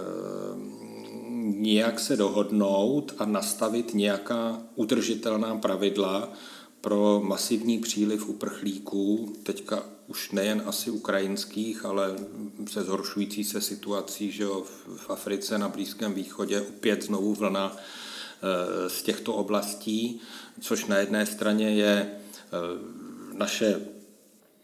nějak 1.44 2.00
se 2.00 2.18
dohodnout 2.18 3.14
a 3.18 3.26
nastavit 3.26 3.94
nějaká 3.94 4.62
udržitelná 4.76 5.56
pravidla 5.56 6.30
pro 6.82 7.22
masivní 7.24 7.80
příliv 7.80 8.30
uprchlíků, 8.30 9.36
teďka 9.44 9.84
už 10.08 10.32
nejen 10.32 10.64
asi 10.66 10.92
ukrajinských, 10.92 11.86
ale 11.86 12.16
se 12.70 12.84
zhoršující 12.84 13.44
se 13.44 13.62
situací 13.62 14.32
že 14.32 14.44
jo, 14.44 14.64
v 14.96 15.10
Africe, 15.10 15.58
na 15.58 15.70
Blízkém 15.70 16.14
východě, 16.14 16.62
opět 16.62 17.04
znovu 17.04 17.34
vlna 17.34 17.76
eh, 17.78 18.90
z 18.90 19.04
těchto 19.04 19.34
oblastí, 19.34 20.22
což 20.62 20.86
na 20.86 20.98
jedné 20.98 21.26
straně 21.26 21.70
je 21.70 22.12
eh, 22.12 22.58
naše 23.34 23.82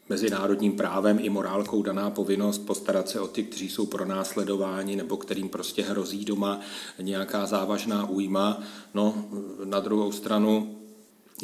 mezinárodním 0.08 0.72
právem 0.72 1.18
i 1.22 1.28
morálkou 1.28 1.82
daná 1.82 2.10
povinnost 2.10 2.58
postarat 2.58 3.08
se 3.08 3.20
o 3.20 3.28
ty, 3.28 3.42
kteří 3.42 3.68
jsou 3.68 3.86
pronásledováni 3.86 4.96
nebo 4.96 5.16
kterým 5.16 5.48
prostě 5.48 5.82
hrozí 5.82 6.24
doma 6.24 6.60
nějaká 7.00 7.46
závažná 7.46 8.08
újma. 8.08 8.62
No, 8.94 9.24
na 9.64 9.80
druhou 9.80 10.12
stranu, 10.12 10.83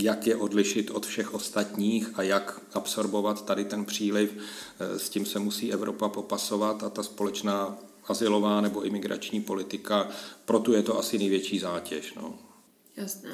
jak 0.02 0.26
je 0.26 0.36
odlišit 0.36 0.90
od 0.90 1.06
všech 1.06 1.34
ostatních 1.34 2.10
a 2.14 2.22
jak 2.22 2.60
absorbovat 2.72 3.44
tady 3.44 3.64
ten 3.64 3.84
příliv, 3.84 4.36
eh, 4.36 4.98
s 4.98 5.08
tím 5.08 5.26
se 5.26 5.38
musí 5.38 5.72
Evropa 5.72 6.08
popasovat 6.08 6.82
a 6.82 6.90
ta 6.90 7.02
společná 7.02 7.78
asilová 8.08 8.60
nebo 8.60 8.82
imigrační 8.82 9.40
politika, 9.40 10.08
proto 10.44 10.72
je 10.72 10.82
to 10.82 10.98
asi 10.98 11.18
největší 11.18 11.58
zátěž. 11.58 12.14
No. 12.14 12.34
Jasné. 12.96 13.30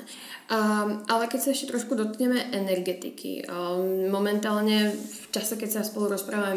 Um, 0.52 1.02
ale 1.08 1.26
keď 1.26 1.40
sa 1.42 1.50
ešte 1.50 1.74
trošku 1.74 1.98
dotkneme 1.98 2.38
energetiky, 2.54 3.50
um, 3.50 4.14
v 4.94 5.26
čase, 5.34 5.58
keď 5.58 5.80
sa 5.80 5.82
spolu 5.82 6.12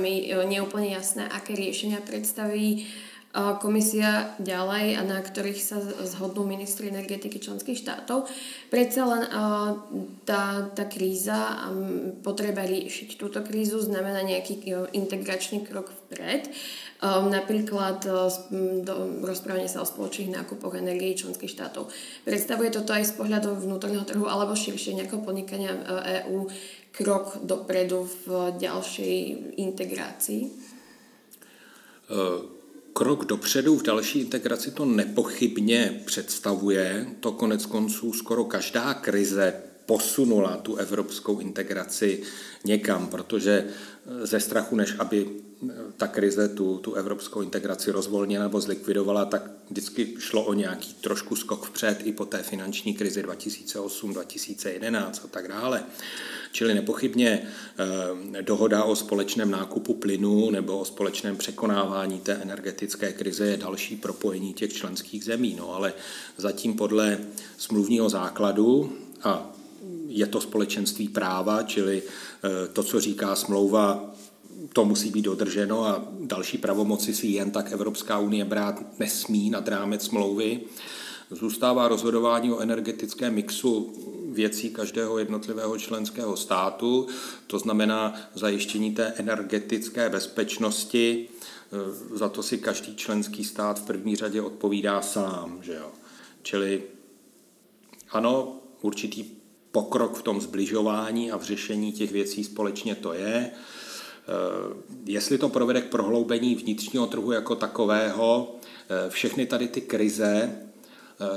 nie 0.05 0.29
je 0.29 0.61
úplne 0.61 0.93
jasné, 0.93 1.25
aké 1.25 1.57
riešenia 1.57 2.05
predstaví 2.05 2.85
uh, 2.85 3.08
komisia 3.61 4.33
ďalej 4.41 4.97
a 4.97 5.05
na 5.05 5.21
ktorých 5.21 5.61
sa 5.61 5.77
zhodnú 5.85 6.49
ministri 6.49 6.89
energetiky 6.89 7.37
členských 7.37 7.77
štátov. 7.77 8.25
Predsa 8.73 9.05
len 9.05 9.23
uh, 9.29 9.77
tá, 10.25 10.65
tá 10.73 10.89
kríza 10.89 11.37
a 11.37 11.69
potreba 12.25 12.65
riešiť 12.65 13.21
túto 13.21 13.45
krízu 13.45 13.77
znamená 13.85 14.25
nejaký 14.25 14.65
uh, 14.73 14.89
integračný 14.97 15.61
krok 15.61 15.93
vpred. 15.93 16.49
Uh, 17.05 17.29
napríklad 17.29 18.01
uh, 18.09 18.33
do, 18.81 19.21
rozprávanie 19.21 19.69
sa 19.69 19.85
o 19.85 19.89
spoločných 19.89 20.33
nákupoch 20.33 20.73
energií 20.73 21.13
členských 21.13 21.53
štátov. 21.53 21.85
Predstavuje 22.25 22.73
toto 22.73 22.97
aj 22.97 23.13
z 23.13 23.13
pohľadu 23.13 23.53
vnútorného 23.61 24.09
trhu 24.09 24.25
alebo 24.25 24.57
širšie 24.57 24.97
nejakého 24.97 25.21
podnikania 25.21 25.77
EÚ 26.25 26.49
krok 26.97 27.45
dopredu 27.45 28.09
v 28.25 28.57
ďalšej 28.57 29.17
integrácii? 29.61 30.41
Krok 32.99 33.25
dopředu 33.25 33.77
v 33.77 33.83
další 33.83 34.19
integraci 34.19 34.71
to 34.71 34.85
nepochybně 34.85 36.01
představuje. 36.05 37.07
To 37.19 37.31
konec 37.31 37.65
konců 37.65 38.13
skoro 38.13 38.43
každá 38.43 38.93
krize 38.93 39.53
posunula 39.89 40.57
tu 40.57 40.75
evropskou 40.75 41.39
integraci 41.39 42.21
někam, 42.65 43.07
protože 43.07 43.65
ze 44.23 44.39
strachu, 44.39 44.75
než 44.75 44.95
aby 44.99 45.27
ta 45.97 46.07
krize 46.07 46.49
tu, 46.49 46.77
tu 46.77 46.93
evropskou 46.93 47.41
integraci 47.41 47.91
rozvolnila 47.91 48.43
nebo 48.43 48.61
zlikvidovala, 48.61 49.25
tak 49.25 49.51
vždycky 49.69 50.15
šlo 50.19 50.43
o 50.43 50.53
nějaký 50.53 50.93
trošku 50.93 51.35
skok 51.35 51.65
vpřed 51.65 52.01
i 52.03 52.13
po 52.13 52.25
té 52.25 52.43
finanční 52.43 52.93
krizi 52.93 53.23
2008, 53.23 54.13
2011 54.13 55.21
a 55.25 55.27
tak 55.27 55.47
dále. 55.47 55.83
Čili 56.51 56.73
nepochybně 56.73 57.47
eh, 58.37 58.41
dohoda 58.41 58.83
o 58.83 58.95
společném 58.95 59.51
nákupu 59.51 59.93
plynu 59.93 60.51
nebo 60.51 60.79
o 60.79 60.85
společném 60.85 61.37
překonávání 61.37 62.19
té 62.19 62.33
energetické 62.33 63.13
krize 63.13 63.45
je 63.45 63.57
další 63.57 63.95
propojení 63.95 64.53
těch 64.53 64.73
členských 64.73 65.23
zemí. 65.23 65.55
No 65.59 65.73
ale 65.73 65.93
zatím 66.37 66.73
podle 66.73 67.17
smluvního 67.57 68.09
základu 68.09 68.97
a 69.23 69.58
je 70.09 70.27
to 70.27 70.41
společenství 70.41 71.09
práva, 71.09 71.63
čili 71.63 72.03
eh, 72.03 72.67
to, 72.73 72.83
co 72.83 72.99
říká 72.99 73.35
smlouva, 73.35 74.15
to 74.73 74.85
musí 74.85 75.11
být 75.11 75.21
dodrženo 75.21 75.85
a 75.85 76.05
další 76.19 76.57
pravomoci 76.57 77.13
si 77.13 77.27
jen 77.27 77.51
tak 77.51 77.71
Evropská 77.71 78.19
unie 78.19 78.45
brát 78.45 78.99
nesmí 78.99 79.49
nad 79.49 79.67
rámec 79.67 80.05
smlouvy. 80.05 80.61
Zůstává 81.31 81.87
rozhodování 81.87 82.51
o 82.51 82.59
energetickém 82.59 83.33
mixu 83.33 83.93
věcí 84.31 84.69
každého 84.69 85.19
jednotlivého 85.19 85.77
členského 85.77 86.37
státu, 86.37 87.07
to 87.47 87.59
znamená 87.59 88.15
zajištění 88.35 88.91
té 88.91 89.13
energetické 89.17 90.09
bezpečnosti. 90.09 91.27
Za 92.13 92.29
to 92.29 92.43
si 92.43 92.57
každý 92.57 92.95
členský 92.95 93.43
stát 93.43 93.79
v 93.79 93.85
první 93.85 94.15
řadě 94.15 94.41
odpovídá 94.41 95.01
sám. 95.01 95.59
Že 95.61 95.73
jo? 95.73 95.91
Čili 96.41 96.83
ano, 98.11 98.59
určitý 98.81 99.38
pokrok 99.71 100.17
v 100.17 100.21
tom 100.21 100.41
zbližování 100.41 101.31
a 101.31 101.37
v 101.37 101.43
řešení 101.43 101.91
těch 101.91 102.11
věcí 102.11 102.43
společně 102.43 102.95
to 102.95 103.13
je. 103.13 103.51
Eh, 103.51 104.31
jestli 105.05 105.37
to 105.37 105.49
provede 105.49 105.81
k 105.81 105.89
prohloubení 105.89 106.55
vnitřního 106.55 107.07
trhu 107.07 107.31
jako 107.31 107.55
takového, 107.55 108.55
eh, 108.89 109.09
všechny 109.09 109.45
tady 109.45 109.67
ty 109.67 109.81
krize 109.81 110.68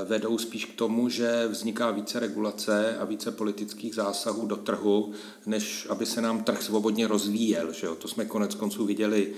vedou 0.04 0.38
spíš 0.38 0.64
k 0.64 0.74
tomu, 0.74 1.08
že 1.08 1.48
vzniká 1.48 1.90
více 1.90 2.20
regulace 2.20 2.96
a 2.98 3.04
více 3.04 3.30
politických 3.30 3.94
zásahů 3.94 4.46
do 4.46 4.56
trhu, 4.56 5.12
než 5.46 5.86
aby 5.90 6.06
se 6.06 6.20
nám 6.20 6.44
trh 6.44 6.62
svobodně 6.62 7.06
rozvíjel. 7.06 7.72
Že 7.72 7.86
jo? 7.86 7.94
To 7.94 8.08
jsme 8.08 8.24
konec 8.24 8.54
konců 8.54 8.86
viděli 8.86 9.32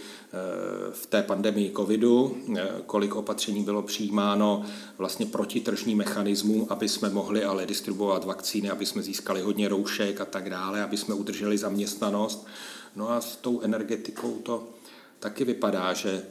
v 0.93 1.07
té 1.07 1.23
pandemii 1.23 1.73
covidu, 1.77 2.37
kolik 2.87 3.15
opatření 3.15 3.65
bylo 3.65 3.83
přijímáno 3.83 4.65
vlastně 4.99 5.27
proti 5.27 5.61
tržním 5.61 5.99
mechanismům, 5.99 6.67
aby 6.71 6.89
jsme 6.89 7.09
mohli 7.09 7.45
ale 7.45 7.67
distribuovat 7.67 8.25
vakcíny, 8.25 8.71
aby 8.71 8.87
jsme 8.87 9.03
získali 9.03 9.41
hodně 9.41 9.69
roušek 9.69 10.21
a 10.21 10.25
tak 10.25 10.51
dále, 10.51 10.83
aby 10.83 10.97
jsme 10.97 11.15
udrželi 11.15 11.59
zaměstnanost. 11.59 12.47
No 12.97 13.11
a 13.11 13.21
s 13.21 13.37
tou 13.37 13.61
energetikou 13.61 14.39
to 14.43 14.69
taky 15.19 15.45
vypadá, 15.45 15.93
že 15.93 16.23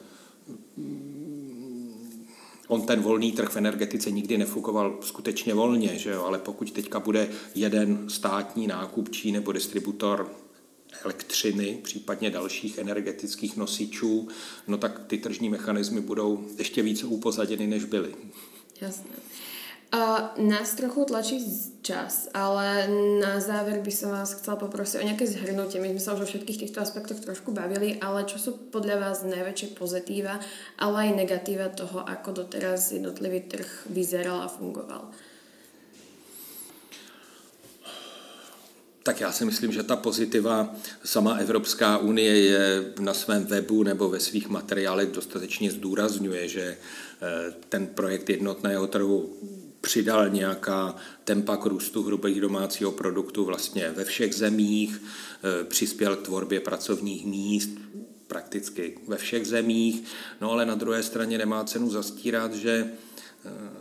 on 2.67 2.81
ten 2.81 3.01
volný 3.01 3.31
trh 3.31 3.49
v 3.49 3.57
energetice 3.57 4.11
nikdy 4.11 4.37
nefukoval 4.37 4.97
skutečně 5.01 5.53
volně, 5.53 5.97
že 5.99 6.09
jo? 6.09 6.23
ale 6.23 6.39
pokud 6.39 6.71
teďka 6.71 6.99
bude 6.99 7.29
jeden 7.55 8.09
státní 8.09 8.67
nákupčí 8.67 9.31
nebo 9.31 9.51
distributor 9.51 10.31
elektřiny, 11.03 11.79
případně 11.83 12.29
dalších 12.29 12.77
energetických 12.77 13.57
nosičů, 13.57 14.27
no 14.67 14.77
tak 14.77 15.01
ty 15.07 15.17
tržní 15.17 15.49
mechanismy 15.49 16.01
budou 16.01 16.45
ještě 16.57 16.81
více 16.81 17.05
upozaděny, 17.05 17.67
než 17.67 17.83
byly. 17.83 18.15
Jasné. 18.81 19.09
Uh, 19.93 20.49
nás 20.49 20.73
trochu 20.73 21.05
tlačí 21.05 21.37
čas, 21.85 22.25
ale 22.33 22.89
na 23.21 23.37
záver 23.37 23.77
by 23.77 23.93
som 23.93 24.09
vás 24.09 24.33
chcela 24.33 24.57
poprosiť 24.57 24.97
o 24.97 25.05
nejaké 25.05 25.29
zhrnutie. 25.29 25.77
My 25.77 25.93
sme 25.93 26.01
sa 26.01 26.17
už 26.17 26.25
o 26.25 26.29
všetkých 26.33 26.65
týchto 26.65 26.81
aspektoch 26.81 27.21
trošku 27.21 27.53
bavili, 27.53 28.01
ale 28.01 28.25
čo 28.25 28.41
sú 28.41 28.57
podľa 28.73 28.97
vás 28.97 29.21
najväčšie 29.21 29.77
pozitíva, 29.77 30.41
ale 30.81 30.95
aj 30.97 31.11
negatíva 31.13 31.69
toho, 31.69 32.01
ako 32.01 32.41
doteraz 32.41 32.89
jednotlivý 32.89 33.45
trh 33.45 33.69
vyzeral 33.93 34.41
a 34.41 34.49
fungoval? 34.49 35.13
Tak 39.03 39.21
já 39.21 39.31
si 39.31 39.45
myslím, 39.45 39.71
že 39.71 39.83
ta 39.83 39.95
pozitiva 39.95 40.75
sama 41.03 41.37
Evropská 41.37 41.97
unie 41.97 42.39
je 42.39 42.93
na 42.99 43.13
svém 43.13 43.45
webu 43.45 43.83
nebo 43.83 44.09
ve 44.09 44.19
svých 44.19 44.49
materiálech 44.49 45.09
dostatečně 45.11 45.71
zdůrazňuje, 45.71 46.47
že 46.47 46.65
eh, 46.77 47.53
ten 47.69 47.87
projekt 47.87 48.29
jednotného 48.29 48.87
trhu 48.87 49.29
přidal 49.83 50.29
nějaká 50.29 50.95
tempa 51.23 51.57
k 51.57 51.65
růstu 51.65 52.03
hrubých 52.03 52.41
domácího 52.41 52.91
produktu 52.91 53.45
vlastně 53.45 53.89
ve 53.89 54.05
všech 54.05 54.35
zemích, 54.35 55.01
e, 55.61 55.63
přispěl 55.63 56.15
k 56.15 56.21
tvorbě 56.21 56.59
pracovních 56.59 57.25
míst 57.25 57.69
prakticky 58.27 58.97
ve 59.07 59.17
všech 59.17 59.47
zemích, 59.47 60.03
no 60.41 60.51
ale 60.51 60.65
na 60.65 60.75
druhé 60.75 61.03
straně 61.03 61.37
nemá 61.37 61.63
cenu 61.63 61.89
zastírat, 61.89 62.53
že 62.53 62.71
e, 62.71 62.89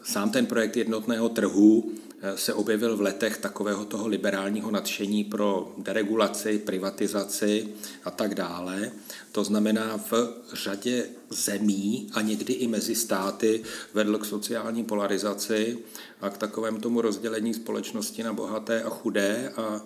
sám 0.02 0.30
ten 0.30 0.46
projekt 0.46 0.76
jednotného 0.76 1.28
trhu 1.28 1.92
se 2.34 2.54
objevil 2.54 2.96
v 2.96 3.00
letech 3.00 3.38
takového 3.38 3.84
toho 3.84 4.08
liberálního 4.08 4.70
nadšení 4.70 5.24
pro 5.24 5.74
deregulaci, 5.78 6.58
privatizaci 6.58 7.68
a 8.04 8.10
tak 8.10 8.34
dále. 8.34 8.92
To 9.32 9.44
znamená, 9.44 10.00
v 10.10 10.12
řadě 10.52 11.06
zemí 11.30 12.10
a 12.12 12.20
někdy 12.20 12.52
i 12.52 12.66
mezi 12.66 12.94
státy 12.94 13.62
vedl 13.94 14.18
k 14.18 14.24
sociální 14.24 14.84
polarizaci 14.84 15.78
a 16.20 16.30
k 16.30 16.38
takovému 16.38 16.78
tomu 16.78 17.00
rozdělení 17.00 17.54
společnosti 17.54 18.22
na 18.22 18.32
bohaté 18.32 18.82
a 18.82 18.90
chudé 18.90 19.52
a 19.56 19.80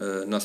e, 0.00 0.26
na 0.26 0.40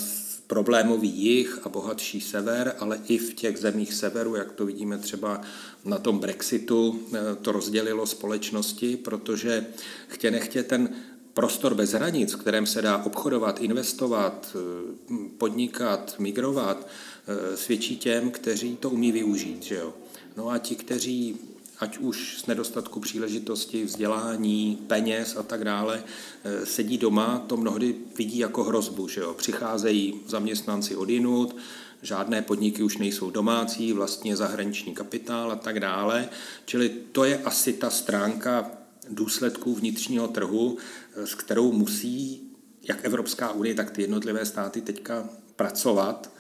problémový 0.47 1.10
jih 1.10 1.60
a 1.63 1.69
bohatší 1.69 2.21
sever, 2.21 2.75
ale 2.79 2.99
i 3.08 3.17
v 3.17 3.34
těch 3.34 3.58
zemích 3.58 3.93
severu, 3.93 4.36
jak 4.36 4.51
to 4.51 4.65
vidíme 4.65 4.97
třeba 4.97 5.41
na 5.86 5.97
tom 5.97 6.19
Brexitu, 6.19 6.99
e, 7.13 7.36
to 7.36 7.51
rozdělilo 7.51 8.08
společnosti, 8.08 8.97
protože 8.97 9.65
chtě 10.08 10.31
nechtě 10.31 10.63
ten 10.63 10.89
prostor 11.36 11.74
bez 11.76 11.91
hranic, 11.91 12.34
v 12.34 12.38
kterém 12.38 12.65
se 12.65 12.82
dá 12.82 13.04
obchodovat, 13.04 13.62
investovat, 13.62 14.56
eh, 14.56 15.30
podnikat, 15.38 16.15
migrovat, 16.19 16.88
eh, 17.28 17.58
svědčí 17.58 17.98
těm, 17.98 18.32
kteří 18.32 18.78
to 18.78 18.89
umí 18.89 19.12
využít. 19.12 19.63
Že 19.63 19.76
jo? 19.76 19.93
No 20.38 20.50
a 20.50 20.58
ti, 20.58 20.76
kteří 20.76 21.38
ať 21.80 21.98
už 21.98 22.38
z 22.39 22.48
nedostatku 22.48 23.00
příležitosti, 23.00 23.84
vzdělání, 23.84 24.80
peněz 24.88 25.36
a 25.38 25.43
tak 25.43 25.63
dále, 25.63 26.04
eh, 26.43 26.65
sedí 26.65 26.98
doma, 26.98 27.43
to 27.48 27.58
mnohdy 27.58 27.95
vidí 28.18 28.38
jako 28.38 28.64
hrozbu. 28.64 29.07
Že 29.07 29.22
jo? 29.22 29.34
Přicházejí 29.34 30.22
zaměstnanci 30.28 30.95
od 30.95 31.09
jinut, 31.09 31.55
žádné 32.01 32.41
podniky 32.41 32.84
už 32.84 32.97
nejsou 32.97 33.30
domácí, 33.30 33.93
vlastně 33.93 34.36
zahraniční 34.36 34.93
kapitál 34.93 35.51
a 35.51 35.55
tak 35.55 35.80
dále. 35.80 36.30
Čili 36.66 36.89
to 37.12 37.24
je 37.24 37.38
asi 37.43 37.74
ta 37.74 37.89
stránka 37.89 38.72
důsledků 39.10 39.76
vnitřního 39.76 40.28
trhu, 40.28 40.78
s 41.16 41.36
kterou 41.36 41.72
musí 41.72 42.41
jak 42.88 43.06
Evropská 43.06 43.51
unie, 43.51 43.76
tak 43.76 43.91
ty 43.91 44.01
jednotlivé 44.01 44.45
státy 44.45 44.82
teďka 44.82 45.30
pracovat, 45.56 46.32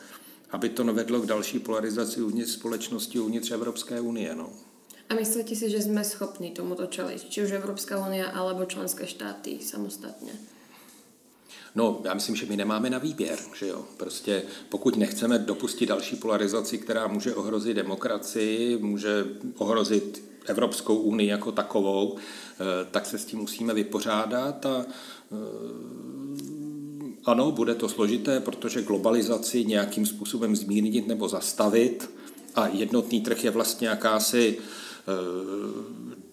aby 0.49 0.69
to 0.69 0.83
nevedlo 0.83 1.21
k 1.21 1.25
další 1.25 1.59
polarizaci 1.59 2.21
uvnitř 2.21 2.51
společnosti, 2.51 3.19
uvnitř 3.19 3.51
Evropské 3.51 4.01
unie. 4.01 4.35
No. 4.35 4.49
A 5.09 5.15
myslíte 5.15 5.55
si, 5.55 5.69
že 5.69 5.81
jsme 5.81 6.03
schopni 6.03 6.51
tomuto 6.51 6.85
čeliť? 6.85 7.29
Či 7.29 7.43
už 7.43 7.51
Evropská 7.51 8.07
unie, 8.07 8.25
alebo 8.25 8.65
členské 8.65 9.07
štáty 9.07 9.59
samostatně? 9.61 10.31
No, 11.75 12.01
já 12.03 12.13
myslím, 12.13 12.35
že 12.35 12.45
my 12.45 12.57
nemáme 12.57 12.89
na 12.89 12.97
výběr, 12.97 13.39
že 13.55 13.67
jo. 13.67 13.85
Prostě 13.97 14.43
pokud 14.69 14.97
nechceme 14.97 15.39
dopustit 15.39 15.89
další 15.89 16.15
polarizaci, 16.15 16.77
která 16.77 17.07
může 17.07 17.35
ohrozit 17.35 17.75
demokracii, 17.75 18.77
může 18.77 19.25
ohrozit 19.55 20.34
Evropskou 20.45 20.95
unii 20.95 21.29
jako 21.29 21.51
takovou, 21.51 22.15
eh, 22.15 22.87
tak 22.91 23.05
se 23.05 23.17
s 23.17 23.25
tím 23.25 23.39
musíme 23.39 23.73
vypořádat 23.73 24.65
a 24.65 24.85
eh, 24.85 25.35
ano, 27.25 27.51
bude 27.51 27.75
to 27.75 27.89
složité, 27.89 28.39
protože 28.39 28.81
globalizaci 28.81 29.65
nějakým 29.65 30.05
způsobem 30.05 30.55
zmírnit 30.55 31.07
nebo 31.07 31.27
zastavit 31.27 32.09
a 32.55 32.67
jednotný 32.67 33.21
trh 33.21 33.43
je 33.43 33.51
vlastně 33.51 33.87
jakási 33.87 34.57
eh, 34.57 35.11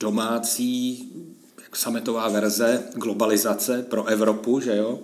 domácí 0.01 1.09
sametová 1.75 2.29
verze 2.29 2.83
globalizace 2.95 3.83
pro 3.83 4.05
Evropu, 4.05 4.61
že 4.61 4.77
jo, 4.77 5.01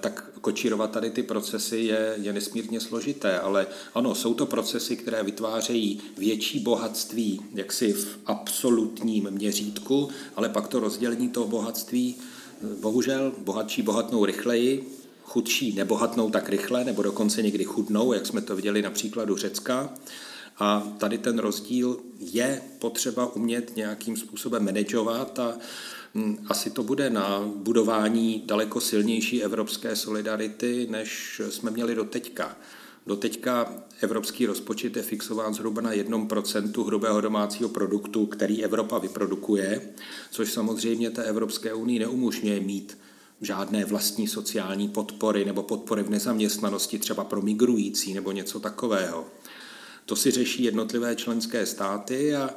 tak 0.00 0.30
kočírovat 0.40 0.90
tady 0.90 1.10
ty 1.10 1.22
procesy 1.22 1.76
je, 1.76 2.14
je 2.16 2.32
nesmírně 2.32 2.80
složité, 2.80 3.38
ale 3.38 3.66
ano, 3.94 4.14
jsou 4.14 4.34
to 4.34 4.46
procesy, 4.46 4.96
které 4.96 5.22
vytvářejí 5.22 6.00
větší 6.18 6.58
bohatství 6.58 7.40
jaksi 7.54 7.92
v 7.92 8.18
absolutním 8.26 9.30
měřítku, 9.30 10.08
ale 10.36 10.48
pak 10.48 10.68
to 10.68 10.80
rozdělení 10.80 11.28
toho 11.28 11.46
bohatství, 11.46 12.16
bohužel, 12.80 13.32
bohatší 13.38 13.82
bohatnou 13.82 14.24
rychleji, 14.24 14.88
chudší 15.24 15.72
nebohatnou 15.72 16.30
tak 16.30 16.48
rychle, 16.48 16.84
nebo 16.84 17.02
dokonce 17.02 17.42
někdy 17.42 17.64
chudnou, 17.64 18.12
jak 18.12 18.26
jsme 18.26 18.40
to 18.40 18.56
viděli 18.56 18.82
na 18.82 18.90
příkladu 18.90 19.36
Řecka. 19.36 19.90
A 20.58 20.92
tady 20.98 21.18
ten 21.18 21.38
rozdíl 21.38 21.98
je 22.18 22.62
potřeba 22.78 23.36
umět 23.36 23.76
nějakým 23.76 24.16
způsobem 24.16 24.64
manažovat 24.64 25.38
a 25.38 25.58
asi 26.46 26.70
to 26.70 26.82
bude 26.82 27.10
na 27.10 27.40
budování 27.56 28.42
daleko 28.46 28.80
silnější 28.80 29.42
evropské 29.42 29.96
solidarity, 29.96 30.86
než 30.90 31.40
jsme 31.50 31.70
měli 31.70 31.94
do 31.94 32.04
teďka. 32.04 32.56
Do 33.06 33.16
teďka 33.16 33.72
evropský 34.00 34.46
rozpočet 34.46 34.96
je 34.96 35.02
fixován 35.02 35.54
zhruba 35.54 35.82
na 35.82 35.92
1% 35.92 36.86
hrubého 36.86 37.20
domácího 37.20 37.68
produktu, 37.68 38.26
který 38.26 38.64
Evropa 38.64 38.98
vyprodukuje, 38.98 39.82
což 40.30 40.52
samozřejmě 40.52 41.10
té 41.10 41.24
Evropské 41.24 41.74
unii 41.74 41.98
neumožňuje 41.98 42.60
mít 42.60 42.98
žádné 43.40 43.84
vlastní 43.84 44.28
sociální 44.28 44.88
podpory 44.88 45.44
nebo 45.44 45.62
podpory 45.62 46.02
v 46.02 46.10
nezaměstnanosti 46.10 46.98
třeba 46.98 47.24
pro 47.24 47.42
migrující 47.42 48.14
nebo 48.14 48.32
něco 48.32 48.60
takového. 48.60 49.26
To 50.06 50.16
si 50.16 50.30
řeší 50.30 50.62
jednotlivé 50.62 51.16
členské 51.16 51.66
státy 51.66 52.36
a 52.36 52.50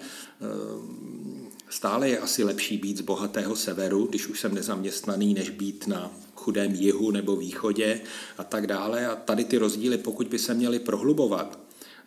Stále 1.70 2.10
je 2.10 2.20
asi 2.20 2.44
lepší 2.44 2.78
být 2.78 2.98
z 2.98 3.02
bohatého 3.02 3.56
severu, 3.56 4.06
když 4.06 4.28
už 4.28 4.40
jsem 4.40 4.56
nezaměstnaný, 4.56 5.34
než 5.34 5.50
být 5.50 5.88
na 5.88 6.12
chudém 6.36 6.76
jihu 6.76 7.12
nebo 7.12 7.36
východě 7.36 8.02
a 8.38 8.44
tak 8.44 8.68
dále. 8.68 9.08
A 9.08 9.16
tady 9.16 9.46
ty 9.46 9.58
rozdíly, 9.58 9.98
pokud 9.98 10.28
by 10.28 10.40
se 10.40 10.54
měly 10.54 10.80
prohlubovat, 10.80 11.60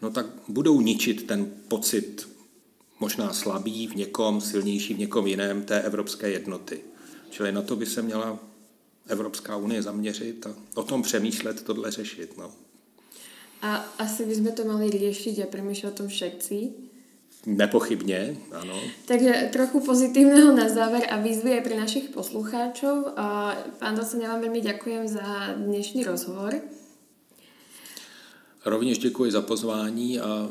no 0.02 0.10
tak 0.10 0.26
budou 0.48 0.80
ničit 0.80 1.26
ten 1.26 1.52
pocit 1.68 2.28
možná 3.00 3.32
slabý 3.32 3.86
v 3.86 3.94
někom, 3.94 4.40
silnější 4.40 4.94
v 4.94 4.98
někom 4.98 5.26
jiném 5.26 5.62
té 5.62 5.82
evropské 5.82 6.30
jednoty. 6.30 6.80
Čili 7.30 7.52
na 7.52 7.62
to 7.62 7.76
by 7.76 7.86
se 7.86 8.02
měla 8.02 8.38
Evropská 9.06 9.56
unie 9.56 9.82
zaměřit 9.82 10.46
a 10.46 10.54
o 10.74 10.82
tom 10.82 11.02
přemýšlet, 11.02 11.62
tohle 11.62 11.90
řešit. 11.90 12.38
No. 12.38 12.50
A 13.62 13.76
asi 13.76 14.24
bychom 14.24 14.52
to 14.52 14.64
měli 14.64 14.98
řešit 14.98 15.42
a 15.42 15.46
přemýšlet 15.46 15.90
o 15.90 15.96
tom 15.96 16.08
všetci, 16.08 16.70
Nepochybně, 17.46 18.36
ano. 18.52 18.80
Takže 19.06 19.48
trochu 19.52 19.80
pozitívneho 19.80 20.56
na 20.56 20.68
záver 20.68 21.02
a 21.10 21.18
výzvy 21.18 21.58
aj 21.58 21.62
pre 21.66 21.74
našich 21.74 22.14
poslucháčov. 22.14 23.18
Pán 23.82 23.94
docen, 23.98 24.22
ja 24.22 24.30
vám 24.30 24.46
veľmi 24.46 24.62
ďakujem 24.62 25.10
za 25.10 25.58
dnešný 25.58 26.06
rozhovor. 26.06 26.54
Rovněž 28.64 28.98
děkuji 28.98 29.30
za 29.30 29.42
pozvání 29.42 30.20
a 30.20 30.48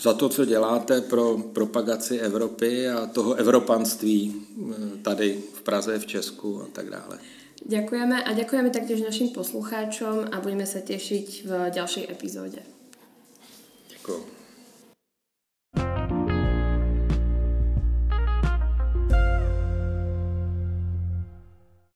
za 0.00 0.14
to, 0.14 0.28
co 0.28 0.44
děláte 0.44 1.00
pro 1.00 1.38
propagaci 1.52 2.18
Evropy 2.18 2.88
a 2.88 3.06
toho 3.06 3.34
evropanství 3.34 4.34
eh, 4.34 5.02
tady 5.02 5.42
v 5.52 5.62
Praze, 5.62 5.98
v 5.98 6.06
Česku 6.06 6.62
a 6.62 6.66
tak 6.72 6.90
dále. 6.90 7.18
Ďakujeme 7.66 8.22
a 8.22 8.32
ďakujeme 8.32 8.70
taktiež 8.70 9.02
našim 9.02 9.34
poslucháčom 9.34 10.30
a 10.30 10.38
budeme 10.38 10.62
sa 10.62 10.78
tešiť 10.78 11.26
v 11.42 11.50
ďalšej 11.74 12.04
epizóde. 12.06 12.62
Děkuji. 13.90 14.37